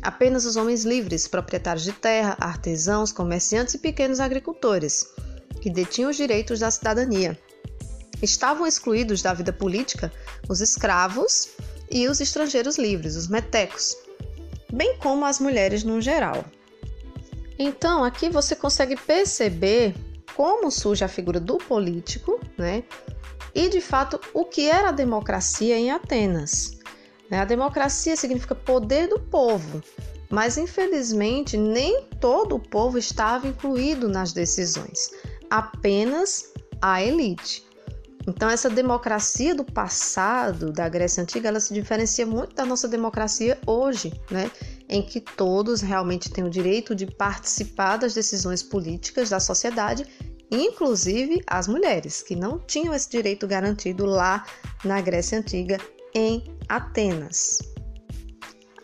Apenas 0.01 0.43
os 0.43 0.57
homens 0.57 0.83
livres, 0.83 1.29
proprietários 1.29 1.85
de 1.85 1.93
terra, 1.93 2.35
artesãos, 2.41 3.13
comerciantes 3.13 3.75
e 3.75 3.77
pequenos 3.77 4.19
agricultores, 4.19 5.07
que 5.61 5.69
detinham 5.69 6.09
os 6.09 6.17
direitos 6.17 6.59
da 6.59 6.69
cidadania. 6.69 7.39
Estavam 8.21 8.67
excluídos 8.67 9.21
da 9.21 9.33
vida 9.33 9.53
política 9.53 10.11
os 10.49 10.59
escravos 10.59 11.51
e 11.89 12.05
os 12.09 12.19
estrangeiros 12.19 12.77
livres, 12.77 13.15
os 13.15 13.29
metecos, 13.29 13.95
bem 14.73 14.97
como 14.97 15.23
as 15.23 15.39
mulheres 15.39 15.85
no 15.85 16.01
geral. 16.01 16.43
Então, 17.57 18.03
aqui 18.03 18.29
você 18.29 18.55
consegue 18.55 18.95
perceber 18.95 19.95
como 20.35 20.71
surge 20.71 21.03
a 21.03 21.07
figura 21.07 21.39
do 21.39 21.57
político, 21.57 22.39
né? 22.57 22.83
E 23.53 23.69
de 23.69 23.81
fato, 23.81 24.19
o 24.33 24.45
que 24.45 24.69
era 24.69 24.89
a 24.89 24.91
democracia 24.91 25.77
em 25.77 25.91
Atenas. 25.91 26.79
Né? 27.29 27.39
A 27.39 27.45
democracia 27.45 28.15
significa 28.15 28.55
poder 28.55 29.07
do 29.07 29.19
povo, 29.19 29.83
mas 30.29 30.57
infelizmente 30.57 31.55
nem 31.55 32.05
todo 32.19 32.55
o 32.55 32.59
povo 32.59 32.97
estava 32.97 33.47
incluído 33.47 34.09
nas 34.09 34.33
decisões, 34.33 35.11
apenas 35.49 36.51
a 36.81 37.03
elite. 37.03 37.63
Então, 38.25 38.49
essa 38.49 38.69
democracia 38.69 39.53
do 39.53 39.65
passado, 39.65 40.71
da 40.71 40.87
Grécia 40.87 41.21
Antiga, 41.21 41.49
ela 41.49 41.59
se 41.59 41.73
diferencia 41.73 42.25
muito 42.25 42.55
da 42.55 42.65
nossa 42.65 42.87
democracia 42.87 43.59
hoje, 43.67 44.13
né? 44.31 44.49
Em 44.93 45.01
que 45.01 45.19
todos 45.19 45.81
realmente 45.81 46.29
têm 46.29 46.43
o 46.43 46.49
direito 46.49 46.93
de 46.93 47.07
participar 47.07 47.97
das 47.97 48.13
decisões 48.13 48.61
políticas 48.61 49.31
da 49.31 49.39
sociedade, 49.39 50.05
inclusive 50.51 51.41
as 51.47 51.67
mulheres, 51.67 52.21
que 52.21 52.35
não 52.35 52.59
tinham 52.59 52.93
esse 52.93 53.09
direito 53.09 53.47
garantido 53.47 54.05
lá 54.05 54.45
na 54.85 55.01
Grécia 55.01 55.39
Antiga, 55.39 55.79
em 56.13 56.43
Atenas. 56.69 57.57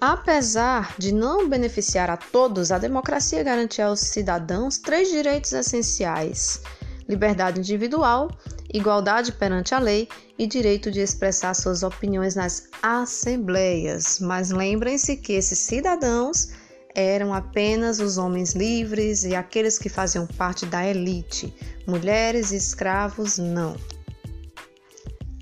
Apesar 0.02 0.96
de 0.98 1.14
não 1.14 1.48
beneficiar 1.48 2.10
a 2.10 2.18
todos, 2.18 2.72
a 2.72 2.80
democracia 2.80 3.44
garantia 3.44 3.86
aos 3.86 4.00
cidadãos 4.00 4.80
três 4.80 5.10
direitos 5.10 5.54
essenciais: 5.54 6.64
liberdade 7.10 7.60
individual, 7.60 8.30
igualdade 8.72 9.32
perante 9.32 9.74
a 9.74 9.80
lei 9.80 10.08
e 10.38 10.46
direito 10.46 10.92
de 10.92 11.02
expressar 11.02 11.56
suas 11.56 11.82
opiniões 11.82 12.36
nas 12.36 12.70
assembleias. 12.84 14.20
Mas 14.20 14.52
lembrem-se 14.52 15.18
que 15.18 15.34
esses 15.34 15.58
cidadãos 15.58 16.50
eram 16.94 17.34
apenas 17.34 18.00
os 18.00 18.18
homens 18.18 18.54
livres 18.54 19.24
e 19.24 19.36
aqueles 19.36 19.80
que 19.80 19.90
faziam 19.90 20.28
parte 20.28 20.68
da 20.68 20.86
elite. 20.86 21.54
Mulheres 21.88 22.52
e 22.52 22.58
escravos 22.58 23.40
não. 23.40 23.76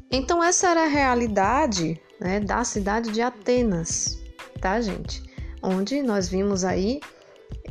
Então 0.09 0.41
essa 0.41 0.69
era 0.69 0.85
a 0.85 0.87
realidade 0.87 1.99
né, 2.19 2.39
da 2.39 2.63
cidade 2.63 3.11
de 3.11 3.21
Atenas, 3.21 4.17
tá, 4.61 4.79
gente? 4.79 5.21
Onde 5.61 6.01
nós 6.01 6.29
vimos 6.29 6.63
aí 6.63 7.01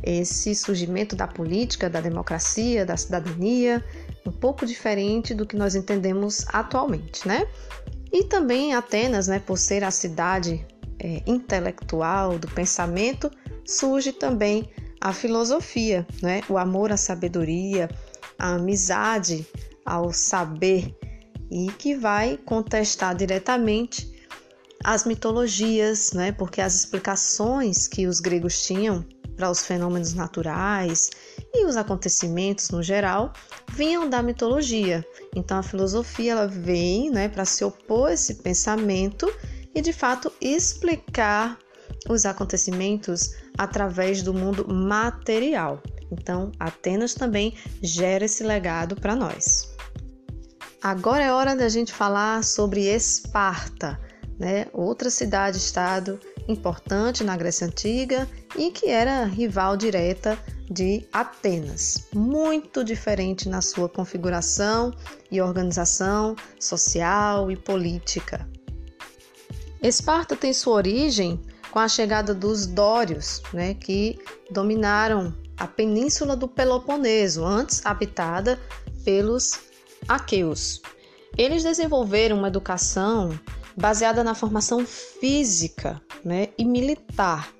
esse 0.07 0.55
surgimento 0.55 1.15
da 1.15 1.27
política, 1.27 1.89
da 1.89 1.99
democracia, 1.99 2.85
da 2.85 2.95
cidadania, 2.95 3.83
um 4.25 4.31
pouco 4.31 4.65
diferente 4.65 5.33
do 5.33 5.45
que 5.45 5.57
nós 5.57 5.75
entendemos 5.75 6.45
atualmente, 6.47 7.27
né? 7.27 7.45
E 8.11 8.23
também 8.23 8.73
Atenas, 8.73 9.27
né, 9.27 9.39
por 9.39 9.57
ser 9.57 9.83
a 9.83 9.91
cidade 9.91 10.65
é, 10.97 11.21
intelectual 11.27 12.39
do 12.39 12.47
pensamento, 12.47 13.29
surge 13.65 14.13
também 14.13 14.69
a 15.01 15.11
filosofia, 15.11 16.07
né? 16.21 16.41
O 16.47 16.57
amor 16.57 16.89
à 16.91 16.97
sabedoria, 16.97 17.89
a 18.39 18.53
amizade 18.53 19.45
ao 19.85 20.13
saber 20.13 20.95
e 21.51 21.67
que 21.77 21.95
vai 21.95 22.37
contestar 22.45 23.13
diretamente 23.13 24.25
as 24.85 25.03
mitologias, 25.03 26.13
né? 26.13 26.31
Porque 26.31 26.61
as 26.61 26.75
explicações 26.75 27.89
que 27.89 28.07
os 28.07 28.21
gregos 28.21 28.63
tinham 28.63 29.05
para 29.37 29.51
os 29.51 29.61
fenômenos 29.65 30.13
naturais 30.13 31.11
e 31.53 31.65
os 31.65 31.77
acontecimentos 31.77 32.71
no 32.71 32.81
geral 32.81 33.31
vinham 33.71 34.09
da 34.09 34.21
mitologia. 34.23 35.05
Então 35.35 35.59
a 35.59 35.63
filosofia 35.63 36.31
ela 36.33 36.47
vem 36.47 37.11
né, 37.11 37.29
para 37.29 37.45
se 37.45 37.63
opor 37.63 38.09
a 38.09 38.13
esse 38.13 38.35
pensamento 38.35 39.31
e 39.73 39.79
de 39.79 39.93
fato 39.93 40.33
explicar 40.41 41.57
os 42.09 42.25
acontecimentos 42.25 43.35
através 43.57 44.23
do 44.23 44.33
mundo 44.33 44.67
material. 44.67 45.81
Então 46.11 46.51
Atenas 46.59 47.13
também 47.13 47.53
gera 47.81 48.25
esse 48.25 48.43
legado 48.43 48.95
para 48.95 49.15
nós. 49.15 49.69
Agora 50.81 51.23
é 51.23 51.31
hora 51.31 51.55
da 51.55 51.69
gente 51.69 51.93
falar 51.93 52.43
sobre 52.43 52.85
Esparta, 52.85 53.99
né? 54.39 54.67
outra 54.73 55.09
cidade-estado 55.09 56.19
importante 56.47 57.23
na 57.23 57.35
Grécia 57.35 57.67
Antiga 57.67 58.27
e 58.55 58.71
que 58.71 58.87
era 58.87 59.25
rival 59.25 59.75
direta 59.75 60.37
de 60.69 61.05
Atenas, 61.13 62.07
muito 62.13 62.83
diferente 62.83 63.47
na 63.47 63.61
sua 63.61 63.87
configuração 63.87 64.93
e 65.31 65.41
organização 65.41 66.35
social 66.59 67.49
e 67.49 67.55
política. 67.55 68.47
Esparta 69.81 70.35
tem 70.35 70.51
sua 70.53 70.75
origem 70.75 71.39
com 71.71 71.79
a 71.79 71.87
chegada 71.87 72.33
dos 72.33 72.65
Dórios, 72.65 73.41
né, 73.53 73.73
que 73.73 74.19
dominaram 74.51 75.33
a 75.57 75.67
península 75.67 76.35
do 76.35 76.47
Peloponeso, 76.47 77.45
antes 77.45 77.85
habitada 77.85 78.59
pelos 79.03 79.59
aqueus. 80.07 80.81
Eles 81.37 81.63
desenvolveram 81.63 82.37
uma 82.37 82.47
educação 82.47 83.37
baseada 83.77 84.23
na 84.23 84.33
formação 84.33 84.85
física 84.85 86.01
né, 86.25 86.49
e 86.57 86.65
militar. 86.65 87.53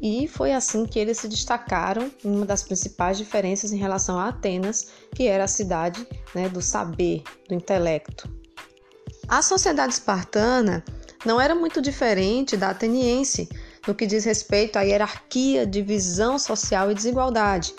E 0.00 0.28
foi 0.28 0.52
assim 0.52 0.84
que 0.84 0.98
eles 0.98 1.18
se 1.18 1.28
destacaram 1.28 2.10
em 2.24 2.28
uma 2.28 2.44
das 2.44 2.62
principais 2.62 3.16
diferenças 3.16 3.72
em 3.72 3.78
relação 3.78 4.18
a 4.18 4.28
Atenas, 4.28 4.88
que 5.14 5.26
era 5.26 5.44
a 5.44 5.48
cidade 5.48 6.06
né, 6.34 6.48
do 6.48 6.60
saber, 6.60 7.22
do 7.48 7.54
intelecto. 7.54 8.28
A 9.28 9.40
sociedade 9.40 9.94
espartana 9.94 10.84
não 11.24 11.40
era 11.40 11.54
muito 11.54 11.80
diferente 11.80 12.56
da 12.56 12.70
ateniense 12.70 13.48
no 13.86 13.94
que 13.94 14.06
diz 14.06 14.24
respeito 14.24 14.76
à 14.76 14.82
hierarquia, 14.82 15.66
divisão 15.66 16.38
social 16.38 16.90
e 16.90 16.94
desigualdade. 16.94 17.74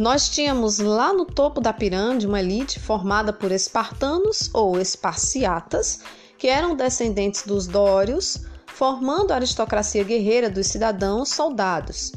Nós 0.00 0.30
tínhamos 0.30 0.78
lá 0.78 1.12
no 1.12 1.26
topo 1.26 1.60
da 1.60 1.74
pirâmide 1.74 2.26
uma 2.26 2.40
elite 2.40 2.80
formada 2.80 3.34
por 3.34 3.52
espartanos 3.52 4.48
ou 4.54 4.80
esparciatas, 4.80 6.00
que 6.38 6.48
eram 6.48 6.74
descendentes 6.74 7.42
dos 7.42 7.66
dórios, 7.66 8.46
formando 8.64 9.30
a 9.30 9.34
aristocracia 9.34 10.02
guerreira 10.02 10.48
dos 10.48 10.68
cidadãos 10.68 11.28
soldados. 11.28 12.12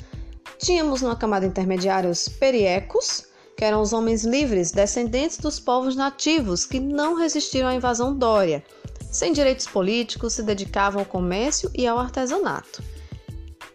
Tínhamos 0.58 1.02
numa 1.02 1.18
camada 1.18 1.46
intermediária 1.46 2.10
os 2.10 2.30
periecos, 2.30 3.26
que 3.58 3.66
eram 3.66 3.82
os 3.82 3.92
homens 3.92 4.24
livres, 4.24 4.72
descendentes 4.72 5.38
dos 5.38 5.60
povos 5.60 5.94
nativos 5.94 6.66
que 6.66 6.80
não 6.80 7.16
resistiram 7.16 7.68
à 7.68 7.76
invasão 7.76 8.18
dória. 8.18 8.64
Sem 9.12 9.34
direitos 9.34 9.68
políticos, 9.68 10.32
se 10.32 10.44
dedicavam 10.44 11.02
ao 11.02 11.06
comércio 11.06 11.70
e 11.76 11.86
ao 11.86 12.00
artesanato. 12.00 12.82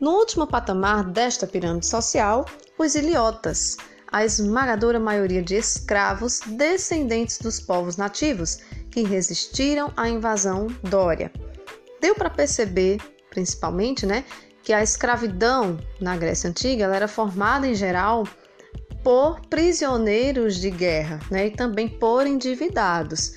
No 0.01 0.13
último 0.13 0.47
patamar 0.47 1.05
desta 1.05 1.47
pirâmide 1.47 1.85
social, 1.85 2.47
os 2.79 2.95
iliotas, 2.95 3.77
a 4.11 4.25
esmagadora 4.25 4.99
maioria 4.99 5.43
de 5.43 5.57
escravos 5.57 6.41
descendentes 6.47 7.39
dos 7.39 7.61
povos 7.61 7.97
nativos 7.97 8.59
que 8.91 9.03
resistiram 9.03 9.93
à 9.97 10.09
invasão 10.09 10.67
dória. 10.83 11.31
Deu 12.01 12.15
para 12.15 12.31
perceber, 12.31 12.99
principalmente, 13.31 14.07
né, 14.07 14.25
que 14.63 14.73
a 14.73 14.83
escravidão 14.83 15.79
na 16.01 16.17
Grécia 16.17 16.51
Antiga 16.51 16.85
era 16.95 17.09
formada 17.09 17.67
em 17.67 17.75
geral 17.75 18.27
por 19.03 19.41
prisioneiros 19.49 20.57
de 20.57 20.71
guerra 20.71 21.21
né, 21.31 21.47
e 21.47 21.51
também 21.51 21.89
por 21.89 22.27
endividados, 22.27 23.35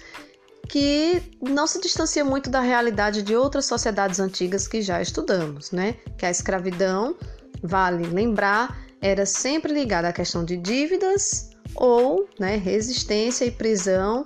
que 0.67 1.21
não 1.41 1.67
se 1.67 1.81
distancia 1.81 2.23
muito 2.23 2.49
da 2.49 2.61
realidade 2.61 3.21
de 3.21 3.35
outras 3.35 3.65
sociedades 3.65 4.19
antigas 4.19 4.67
que 4.67 4.81
já 4.81 5.01
estudamos, 5.01 5.71
né? 5.71 5.95
Que 6.17 6.25
a 6.25 6.31
escravidão, 6.31 7.15
vale 7.61 8.07
lembrar, 8.07 8.80
era 9.01 9.25
sempre 9.25 9.73
ligada 9.73 10.07
à 10.07 10.13
questão 10.13 10.45
de 10.45 10.55
dívidas 10.55 11.49
ou 11.75 12.27
né, 12.39 12.55
resistência 12.55 13.45
e 13.45 13.51
prisão 13.51 14.25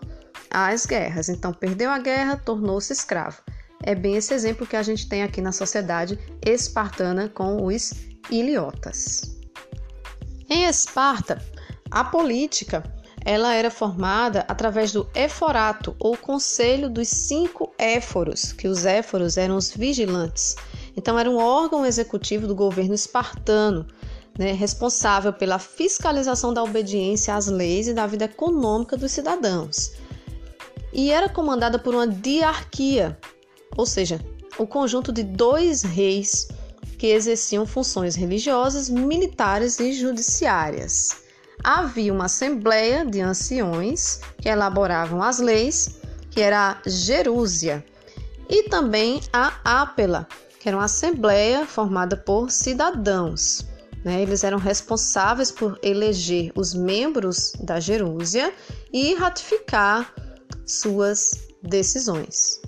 às 0.51 0.85
guerras. 0.85 1.29
Então, 1.29 1.53
perdeu 1.53 1.89
a 1.89 1.99
guerra, 1.99 2.37
tornou-se 2.37 2.91
escravo. 2.91 3.41
É 3.83 3.95
bem 3.95 4.15
esse 4.15 4.33
exemplo 4.33 4.67
que 4.67 4.75
a 4.75 4.83
gente 4.83 5.07
tem 5.07 5.23
aqui 5.23 5.41
na 5.41 5.51
sociedade 5.51 6.19
espartana 6.45 7.29
com 7.29 7.65
os 7.65 7.93
iliotas. 8.29 9.35
Em 10.49 10.65
Esparta, 10.65 11.41
a 11.89 12.03
política 12.03 12.83
ela 13.25 13.53
era 13.55 13.71
formada 13.71 14.45
através 14.47 14.91
do 14.91 15.09
Éforato, 15.15 15.95
ou 15.99 16.15
Conselho 16.15 16.87
dos 16.87 17.07
Cinco 17.07 17.73
Éforos, 17.77 18.53
que 18.53 18.67
os 18.67 18.85
Éforos 18.85 19.35
eram 19.35 19.57
os 19.57 19.71
vigilantes. 19.71 20.55
Então, 20.95 21.17
era 21.17 21.29
um 21.29 21.37
órgão 21.37 21.83
executivo 21.83 22.45
do 22.45 22.53
governo 22.53 22.93
espartano, 22.93 23.87
né, 24.37 24.51
responsável 24.51 25.31
pela 25.33 25.59
fiscalização 25.59 26.53
da 26.53 26.63
obediência 26.63 27.35
às 27.35 27.47
leis 27.47 27.87
e 27.87 27.93
da 27.93 28.05
vida 28.07 28.25
econômica 28.25 28.97
dos 28.97 29.11
cidadãos. 29.11 29.93
E 30.93 31.11
era 31.11 31.29
comandada 31.29 31.77
por 31.77 31.93
uma 31.93 32.07
diarquia, 32.07 33.17
ou 33.77 33.85
seja, 33.85 34.19
o 34.57 34.65
conjunto 34.65 35.11
de 35.11 35.23
dois 35.23 35.83
reis 35.83 36.47
que 36.97 37.07
exerciam 37.07 37.65
funções 37.65 38.15
religiosas, 38.15 38.89
militares 38.89 39.79
e 39.79 39.91
judiciárias 39.91 41.25
havia 41.65 42.13
uma 42.13 42.25
assembleia 42.25 43.03
de 43.03 43.21
anciões 43.21 44.21
que 44.37 44.47
elaboravam 44.47 45.23
as 45.23 45.39
leis, 45.39 45.99
que 46.29 46.39
era 46.39 46.79
a 46.85 46.89
Jerúsia, 46.89 47.83
e 48.47 48.69
também 48.69 49.19
a 49.33 49.81
Ápela, 49.81 50.27
que 50.59 50.69
era 50.69 50.77
uma 50.77 50.85
assembleia 50.85 51.65
formada 51.65 52.15
por 52.15 52.51
cidadãos. 52.51 53.65
Né? 54.05 54.21
Eles 54.21 54.43
eram 54.43 54.59
responsáveis 54.59 55.51
por 55.51 55.79
eleger 55.81 56.51
os 56.55 56.75
membros 56.75 57.51
da 57.59 57.79
Jerúsia 57.79 58.53
e 58.93 59.15
ratificar 59.15 60.13
suas 60.63 61.31
decisões. 61.63 62.61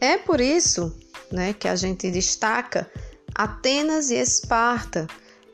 É 0.00 0.18
por 0.18 0.40
isso 0.40 0.92
né, 1.30 1.52
que 1.52 1.68
a 1.68 1.76
gente 1.76 2.10
destaca 2.10 2.90
Atenas 3.36 4.10
e 4.10 4.16
Esparta 4.16 5.06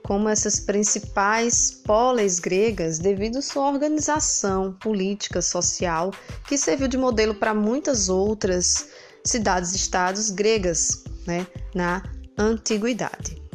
como 0.03 0.27
essas 0.27 0.59
principais 0.59 1.71
polis 1.71 2.39
gregas 2.39 2.99
devido 2.99 3.43
sua 3.43 3.69
organização 3.69 4.73
política, 4.73 5.43
social, 5.43 6.13
que 6.49 6.57
serviu 6.57 6.89
de 6.89 6.97
modelo 6.97 7.35
para 7.35 7.53
muitas 7.53 8.09
outras 8.09 8.89
cidades-estados 9.23 10.31
gregas 10.31 11.05
né, 11.27 11.47
na 11.75 12.03
antiguidade. 12.39 13.48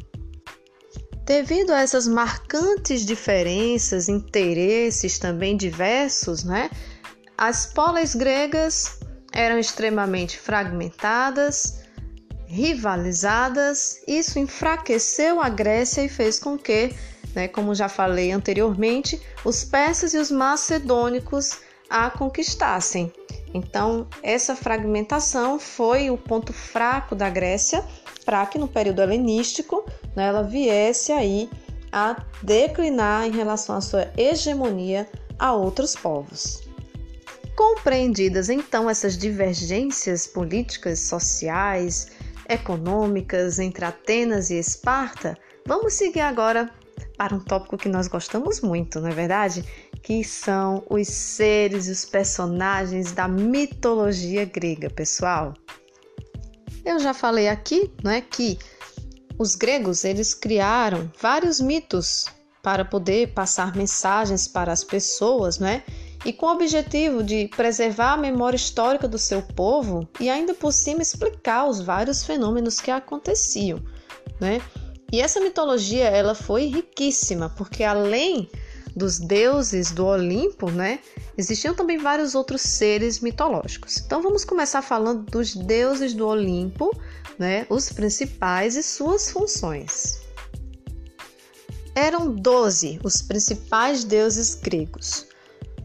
Devido 1.25 1.71
a 1.71 1.79
essas 1.79 2.05
marcantes 2.05 3.05
diferenças, 3.05 4.09
interesses 4.09 5.17
também 5.17 5.55
diversos, 5.55 6.43
né, 6.43 6.69
as 7.37 7.65
polis 7.65 8.13
gregas 8.13 8.99
eram 9.31 9.57
extremamente 9.57 10.37
fragmentadas, 10.37 11.81
rivalizadas, 12.45 14.01
isso 14.07 14.37
enfraqueceu 14.37 15.41
a 15.41 15.49
Grécia 15.49 16.03
e 16.03 16.09
fez 16.09 16.37
com 16.37 16.57
que, 16.57 16.93
né, 17.33 17.47
como 17.47 17.73
já 17.73 17.87
falei 17.87 18.31
anteriormente, 18.31 19.19
os 19.45 19.63
persas 19.63 20.13
e 20.13 20.17
os 20.17 20.29
macedônicos 20.29 21.57
a 21.89 22.09
conquistassem. 22.09 23.11
Então, 23.53 24.07
essa 24.21 24.55
fragmentação 24.55 25.57
foi 25.59 26.09
o 26.09 26.17
ponto 26.17 26.51
fraco 26.51 27.15
da 27.15 27.29
Grécia 27.29 27.83
para 28.23 28.45
que 28.45 28.57
no 28.57 28.67
período 28.67 29.01
helenístico 29.01 29.85
né, 30.15 30.27
ela 30.27 30.41
viesse 30.41 31.11
aí 31.11 31.49
a 31.91 32.23
declinar 32.41 33.27
em 33.27 33.31
relação 33.31 33.75
à 33.75 33.81
sua 33.81 34.11
hegemonia 34.17 35.07
a 35.37 35.53
outros 35.53 35.95
povos. 35.95 36.63
Compreendidas 37.55 38.49
então 38.49 38.89
essas 38.89 39.15
divergências 39.15 40.25
políticas, 40.25 40.99
sociais, 40.99 42.07
econômicas 42.49 43.59
entre 43.59 43.85
Atenas 43.85 44.49
e 44.49 44.57
Esparta, 44.57 45.37
vamos 45.65 45.93
seguir 45.93 46.21
agora 46.21 46.69
para 47.17 47.35
um 47.35 47.39
tópico 47.39 47.77
que 47.77 47.87
nós 47.87 48.07
gostamos 48.07 48.59
muito, 48.61 48.99
não 48.99 49.09
é 49.09 49.13
verdade? 49.13 49.63
Que 50.01 50.23
são 50.23 50.83
os 50.89 51.07
seres 51.07 51.87
e 51.87 51.91
os 51.91 52.05
personagens 52.05 53.11
da 53.11 53.27
mitologia 53.27 54.45
grega, 54.45 54.89
pessoal. 54.89 55.53
Eu 56.85 56.99
já 56.99 57.13
falei 57.13 57.47
aqui, 57.47 57.91
não 58.03 58.11
é, 58.11 58.21
que 58.21 58.57
os 59.37 59.55
gregos 59.55 60.03
eles 60.03 60.33
criaram 60.33 61.11
vários 61.19 61.59
mitos 61.59 62.25
para 62.61 62.85
poder 62.85 63.33
passar 63.33 63.75
mensagens 63.75 64.47
para 64.47 64.71
as 64.71 64.83
pessoas, 64.83 65.59
não 65.59 65.67
é? 65.67 65.83
e 66.25 66.31
com 66.31 66.45
o 66.45 66.51
objetivo 66.51 67.23
de 67.23 67.49
preservar 67.49 68.13
a 68.13 68.17
memória 68.17 68.55
histórica 68.55 69.07
do 69.07 69.17
seu 69.17 69.41
povo 69.41 70.07
e 70.19 70.29
ainda 70.29 70.53
por 70.53 70.71
cima 70.71 71.01
explicar 71.01 71.67
os 71.67 71.81
vários 71.81 72.23
fenômenos 72.23 72.79
que 72.79 72.91
aconteciam, 72.91 73.81
né? 74.39 74.61
E 75.11 75.21
essa 75.21 75.39
mitologia 75.39 76.05
ela 76.05 76.33
foi 76.33 76.65
riquíssima, 76.65 77.49
porque 77.49 77.83
além 77.83 78.49
dos 78.95 79.19
deuses 79.19 79.91
do 79.91 80.05
Olimpo, 80.05 80.69
né, 80.69 80.99
existiam 81.37 81.73
também 81.73 81.97
vários 81.97 82.35
outros 82.35 82.61
seres 82.61 83.19
mitológicos. 83.19 83.97
Então 83.97 84.21
vamos 84.21 84.45
começar 84.45 84.81
falando 84.81 85.23
dos 85.23 85.55
deuses 85.55 86.13
do 86.13 86.27
Olimpo, 86.27 86.91
né, 87.37 87.65
os 87.69 87.91
principais 87.91 88.75
e 88.75 88.83
suas 88.83 89.31
funções. 89.31 90.21
Eram 91.95 92.33
doze 92.33 92.99
os 93.03 93.21
principais 93.21 94.03
deuses 94.03 94.55
gregos. 94.55 95.27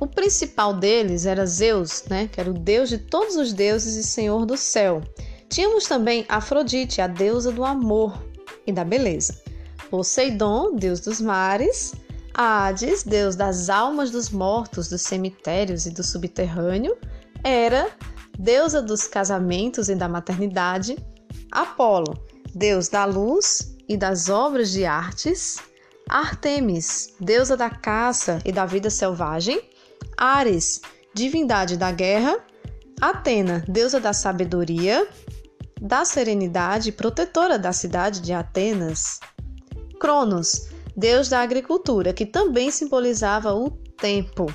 O 0.00 0.06
principal 0.06 0.74
deles 0.74 1.26
era 1.26 1.44
Zeus, 1.44 2.04
né, 2.08 2.28
que 2.28 2.40
era 2.40 2.50
o 2.50 2.54
deus 2.54 2.88
de 2.88 2.98
todos 2.98 3.36
os 3.36 3.52
deuses 3.52 3.96
e 3.96 4.02
senhor 4.02 4.46
do 4.46 4.56
céu. 4.56 5.02
Tínhamos 5.48 5.86
também 5.86 6.24
Afrodite, 6.28 7.00
a 7.00 7.06
deusa 7.06 7.50
do 7.50 7.64
amor 7.64 8.22
e 8.66 8.72
da 8.72 8.84
beleza. 8.84 9.40
Poseidon, 9.90 10.76
deus 10.76 11.00
dos 11.00 11.20
mares. 11.20 11.94
Hades, 12.40 13.02
deus 13.02 13.34
das 13.34 13.68
almas 13.68 14.12
dos 14.12 14.30
mortos, 14.30 14.88
dos 14.88 15.02
cemitérios 15.02 15.86
e 15.86 15.90
do 15.90 16.04
subterrâneo. 16.04 16.96
Hera, 17.44 17.90
deusa 18.38 18.80
dos 18.80 19.08
casamentos 19.08 19.88
e 19.88 19.96
da 19.96 20.08
maternidade. 20.08 20.96
Apolo, 21.50 22.16
deus 22.54 22.88
da 22.88 23.04
luz 23.04 23.76
e 23.88 23.96
das 23.96 24.28
obras 24.28 24.70
de 24.70 24.86
artes. 24.86 25.56
Artemis, 26.08 27.12
deusa 27.18 27.56
da 27.56 27.68
caça 27.68 28.38
e 28.44 28.52
da 28.52 28.64
vida 28.64 28.88
selvagem. 28.88 29.60
Ares, 30.16 30.80
divindade 31.12 31.76
da 31.76 31.90
guerra, 31.90 32.38
Atena, 33.00 33.64
deusa 33.66 33.98
da 33.98 34.12
sabedoria, 34.12 35.08
da 35.82 36.04
serenidade, 36.04 36.92
protetora 36.92 37.58
da 37.58 37.72
cidade 37.72 38.20
de 38.20 38.32
Atenas, 38.32 39.18
Cronos, 39.98 40.67
deus 40.98 41.28
da 41.28 41.40
agricultura, 41.40 42.12
que 42.12 42.26
também 42.26 42.72
simbolizava 42.72 43.54
o 43.54 43.70
tempo, 43.70 44.52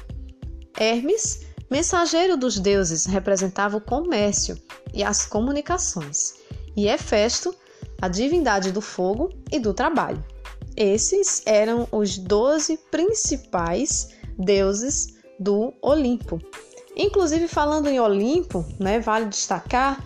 Hermes, 0.77 1.45
mensageiro 1.71 2.35
dos 2.35 2.59
deuses, 2.59 3.05
representava 3.05 3.77
o 3.77 3.81
comércio 3.81 4.57
e 4.93 5.01
as 5.01 5.25
comunicações, 5.25 6.33
e 6.75 6.89
Hefesto, 6.89 7.55
a 8.01 8.09
divindade 8.09 8.73
do 8.73 8.81
fogo 8.81 9.29
e 9.49 9.57
do 9.57 9.73
trabalho. 9.73 10.21
Esses 10.75 11.41
eram 11.45 11.87
os 11.91 12.17
doze 12.17 12.77
principais 12.91 14.09
deuses 14.37 15.13
do 15.39 15.73
Olimpo. 15.81 16.41
Inclusive, 16.93 17.47
falando 17.47 17.87
em 17.87 18.01
Olimpo, 18.01 18.65
né, 18.77 18.99
vale 18.99 19.27
destacar 19.27 20.05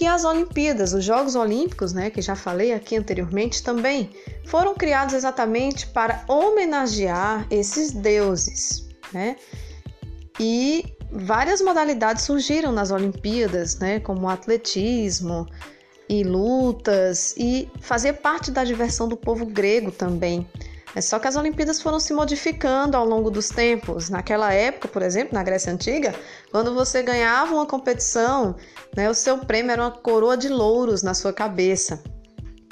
que 0.00 0.06
as 0.06 0.24
Olimpíadas, 0.24 0.94
os 0.94 1.04
Jogos 1.04 1.34
Olímpicos, 1.34 1.92
né, 1.92 2.08
que 2.08 2.22
já 2.22 2.34
falei 2.34 2.72
aqui 2.72 2.96
anteriormente 2.96 3.62
também, 3.62 4.08
foram 4.46 4.74
criados 4.74 5.12
exatamente 5.12 5.86
para 5.88 6.24
homenagear 6.26 7.46
esses 7.50 7.92
deuses, 7.92 8.88
né? 9.12 9.36
E 10.40 10.96
várias 11.12 11.60
modalidades 11.60 12.24
surgiram 12.24 12.72
nas 12.72 12.90
Olimpíadas, 12.90 13.78
né, 13.78 14.00
como 14.00 14.26
atletismo 14.26 15.46
e 16.08 16.24
lutas, 16.24 17.34
e 17.36 17.68
fazer 17.82 18.14
parte 18.14 18.50
da 18.50 18.64
diversão 18.64 19.06
do 19.06 19.18
povo 19.18 19.44
grego 19.44 19.92
também. 19.92 20.48
É 20.94 21.00
só 21.00 21.18
que 21.18 21.28
as 21.28 21.36
Olimpíadas 21.36 21.80
foram 21.80 22.00
se 22.00 22.12
modificando 22.12 22.96
ao 22.96 23.04
longo 23.04 23.30
dos 23.30 23.48
tempos. 23.48 24.10
Naquela 24.10 24.52
época, 24.52 24.88
por 24.88 25.02
exemplo, 25.02 25.34
na 25.34 25.42
Grécia 25.42 25.72
Antiga, 25.72 26.14
quando 26.50 26.74
você 26.74 27.02
ganhava 27.02 27.54
uma 27.54 27.66
competição, 27.66 28.56
né, 28.96 29.08
o 29.08 29.14
seu 29.14 29.38
prêmio 29.38 29.70
era 29.70 29.82
uma 29.82 29.90
coroa 29.90 30.36
de 30.36 30.48
louros 30.48 31.02
na 31.02 31.14
sua 31.14 31.32
cabeça. 31.32 32.02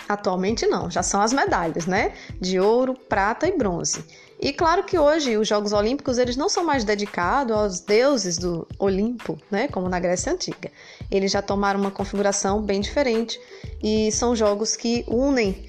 Atualmente 0.08 0.66
não, 0.66 0.90
já 0.90 1.02
são 1.02 1.20
as 1.20 1.32
medalhas, 1.32 1.86
né? 1.86 2.14
De 2.40 2.58
ouro, 2.58 2.94
prata 2.94 3.46
e 3.46 3.56
bronze. 3.56 4.04
E 4.40 4.52
claro 4.52 4.84
que 4.84 4.96
hoje 4.96 5.36
os 5.36 5.46
Jogos 5.46 5.72
Olímpicos 5.72 6.16
eles 6.16 6.36
não 6.36 6.48
são 6.48 6.64
mais 6.64 6.82
dedicados 6.84 7.54
aos 7.54 7.80
deuses 7.80 8.38
do 8.38 8.66
Olimpo, 8.78 9.36
né, 9.50 9.68
como 9.68 9.88
na 9.88 10.00
Grécia 10.00 10.32
Antiga. 10.32 10.70
Eles 11.10 11.32
já 11.32 11.42
tomaram 11.42 11.80
uma 11.80 11.90
configuração 11.90 12.62
bem 12.62 12.80
diferente 12.80 13.38
e 13.82 14.10
são 14.12 14.34
jogos 14.34 14.76
que 14.76 15.04
unem 15.08 15.68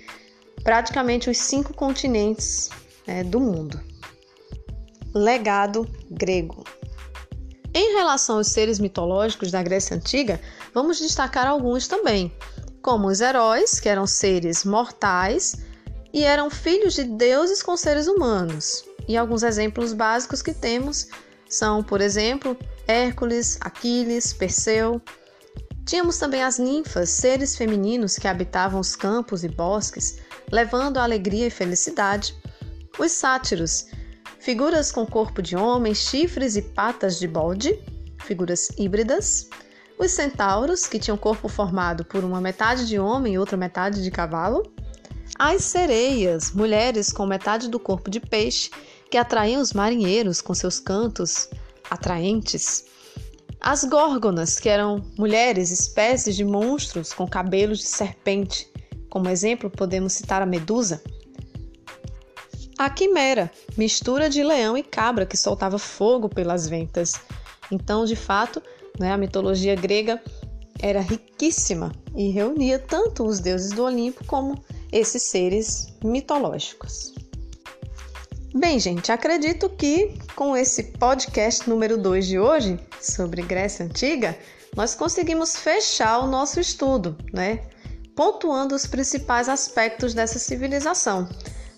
praticamente 0.64 1.30
os 1.30 1.38
cinco 1.38 1.74
continentes 1.74 2.70
né, 3.08 3.24
do 3.24 3.40
mundo. 3.40 3.80
Legado 5.14 5.88
grego. 6.12 6.64
Em 7.74 7.94
relação 7.96 8.38
aos 8.38 8.48
seres 8.48 8.80
mitológicos 8.80 9.52
da 9.52 9.62
Grécia 9.62 9.96
Antiga, 9.96 10.42
vamos 10.74 11.00
destacar 11.00 11.48
alguns 11.48 11.88
também, 11.88 12.32
como 12.82 13.08
os 13.08 13.22
heróis, 13.22 13.80
que 13.80 13.90
eram 13.90 14.08
seres 14.08 14.64
mortais 14.66 15.58
e 16.12 16.24
eram 16.24 16.50
filhos 16.50 16.96
de 16.96 17.04
deuses 17.04 17.62
com 17.62 17.78
seres 17.78 18.08
humanos. 18.08 18.84
E 19.08 19.16
alguns 19.18 19.44
exemplos 19.44 19.94
básicos 19.94 20.42
que 20.42 20.54
temos 20.54 21.08
são, 21.48 21.84
por 21.84 22.02
exemplo, 22.02 22.58
Hércules, 22.88 23.58
Aquiles, 23.62 24.34
Perseu. 24.34 25.02
Tínhamos 25.86 26.18
também 26.18 26.44
as 26.44 26.60
ninfas, 26.60 27.10
seres 27.10 27.56
femininos 27.56 28.18
que 28.18 28.28
habitavam 28.28 28.80
os 28.80 28.96
campos 28.96 29.44
e 29.44 29.50
bosques, 29.50 30.18
levando 30.52 30.98
alegria 30.98 31.48
e 31.48 31.52
felicidade. 31.52 32.36
Os 32.98 33.12
sátiros, 33.12 33.88
figuras 34.40 34.92
com 34.92 35.06
corpo 35.06 35.42
de 35.42 35.56
homem, 35.56 35.94
chifres 35.94 36.56
e 36.56 36.62
patas 36.62 37.20
de 37.20 37.28
bode, 37.28 37.80
figuras 38.24 38.70
híbridas. 38.78 39.50
Os 39.98 40.12
centauros, 40.12 40.88
que 40.88 41.00
tinham 41.00 41.18
corpo 41.18 41.50
formado 41.50 42.06
por 42.06 42.24
uma 42.24 42.40
metade 42.40 42.88
de 42.88 42.98
homem 42.98 43.34
e 43.34 43.40
outra 43.40 43.58
metade 43.58 44.02
de 44.04 44.10
cavalo. 44.10 44.64
As 45.38 45.64
sereias, 45.64 46.52
mulheres 46.52 47.12
com 47.12 47.26
metade 47.26 47.70
do 47.70 47.80
corpo 47.80 48.10
de 48.10 48.20
peixe, 48.20 48.70
que 49.10 49.18
atraíam 49.18 49.62
os 49.62 49.74
marinheiros 49.74 50.42
com 50.42 50.54
seus 50.54 50.80
cantos 50.80 51.50
atraentes. 51.90 52.86
As 53.62 53.84
górgonas, 53.84 54.58
que 54.58 54.70
eram 54.70 55.04
mulheres, 55.18 55.70
espécies 55.70 56.36
de 56.36 56.46
monstros 56.46 57.12
com 57.12 57.28
cabelos 57.28 57.80
de 57.80 57.86
serpente. 57.86 58.72
Como 59.10 59.30
exemplo, 59.30 59.70
podemos 59.70 60.14
citar 60.14 60.42
a 60.42 60.46
medusa. 60.46 61.02
A 62.78 62.90
quimera, 62.90 63.52
mistura 63.78 64.30
de 64.30 64.44
leão 64.44 64.78
e 64.78 64.84
cabra 64.84 65.26
que 65.26 65.36
soltava 65.36 65.78
fogo 65.78 66.30
pelas 66.30 66.68
ventas. 66.68 67.14
Então, 67.72 68.06
de 68.06 68.16
fato, 68.16 68.62
né, 69.00 69.12
a 69.12 69.18
mitologia 69.18 69.76
grega 69.76 70.22
era 70.80 71.02
riquíssima 71.02 71.92
e 72.16 72.30
reunia 72.30 72.80
tanto 72.80 73.26
os 73.26 73.40
deuses 73.40 73.72
do 73.72 73.84
Olimpo 73.84 74.24
como 74.26 74.64
esses 74.92 75.24
seres 75.24 75.94
mitológicos. 76.04 77.14
Bem, 78.56 78.80
gente, 78.80 79.12
acredito 79.12 79.70
que 79.70 80.18
com 80.36 80.58
esse 80.58 80.84
podcast 80.98 81.70
número 81.70 81.98
2 81.98 82.26
de 82.26 82.40
hoje, 82.40 82.80
sobre 83.00 83.42
Grécia 83.44 83.86
Antiga, 83.86 84.38
nós 84.76 84.96
conseguimos 84.96 85.56
fechar 85.56 86.20
o 86.20 86.28
nosso 86.28 86.60
estudo, 86.60 87.16
né? 87.32 87.62
Pontuando 88.20 88.76
os 88.76 88.86
principais 88.86 89.48
aspectos 89.48 90.14
dessa 90.14 90.38
civilização, 90.38 91.30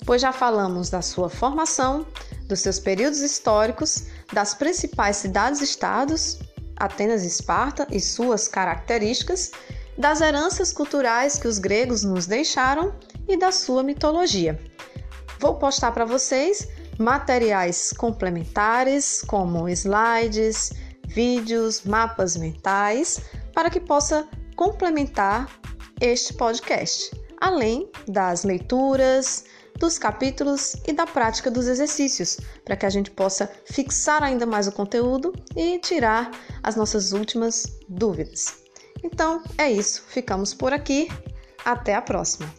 pois 0.08 0.24
já 0.24 0.32
falamos 0.32 0.90
da 0.90 1.00
sua 1.00 1.30
formação, 1.30 2.04
dos 2.48 2.62
seus 2.62 2.80
períodos 2.80 3.20
históricos, 3.20 4.06
das 4.34 4.56
principais 4.56 5.18
cidades-estados, 5.18 6.40
Atenas 6.78 7.24
e 7.24 7.28
Esparta 7.28 7.86
e 7.92 8.00
suas 8.00 8.48
características 8.48 9.52
das 9.96 10.20
heranças 10.20 10.74
culturais 10.74 11.38
que 11.38 11.48
os 11.48 11.60
gregos 11.60 12.04
nos 12.04 12.26
deixaram 12.26 12.92
e 13.28 13.38
da 13.38 13.52
sua 13.52 13.84
mitologia. 13.84 14.60
Vou 15.40 15.60
postar 15.60 15.92
para 15.92 16.06
vocês 16.06 16.68
materiais 16.98 17.94
complementares, 17.94 19.22
como 19.28 19.70
slides, 19.70 20.72
vídeos, 21.06 21.84
mapas 21.84 22.36
mentais, 22.36 23.22
para 23.54 23.70
que 23.70 23.80
possa 23.80 24.28
complementar 24.56 25.48
este 26.02 26.34
podcast, 26.34 27.12
além 27.40 27.88
das 28.08 28.44
leituras, 28.44 29.46
dos 29.78 29.98
capítulos 29.98 30.76
e 30.88 30.94
da 30.94 31.06
prática 31.06 31.50
dos 31.50 31.68
exercícios, 31.68 32.38
para 32.66 32.76
que 32.76 32.86
a 32.86 32.90
gente 32.90 33.12
possa 33.12 33.52
fixar 33.66 34.24
ainda 34.24 34.46
mais 34.46 34.68
o 34.68 34.72
conteúdo 34.72 35.32
e 35.56 35.80
tirar 35.80 36.32
as 36.64 36.76
nossas 36.76 37.14
últimas 37.14 37.66
dúvidas. 37.88 38.64
Então 39.04 39.44
é 39.58 39.72
isso, 39.72 40.04
ficamos 40.08 40.54
por 40.54 40.74
aqui. 40.74 41.08
Até 41.64 41.94
a 41.94 42.02
próxima! 42.02 42.52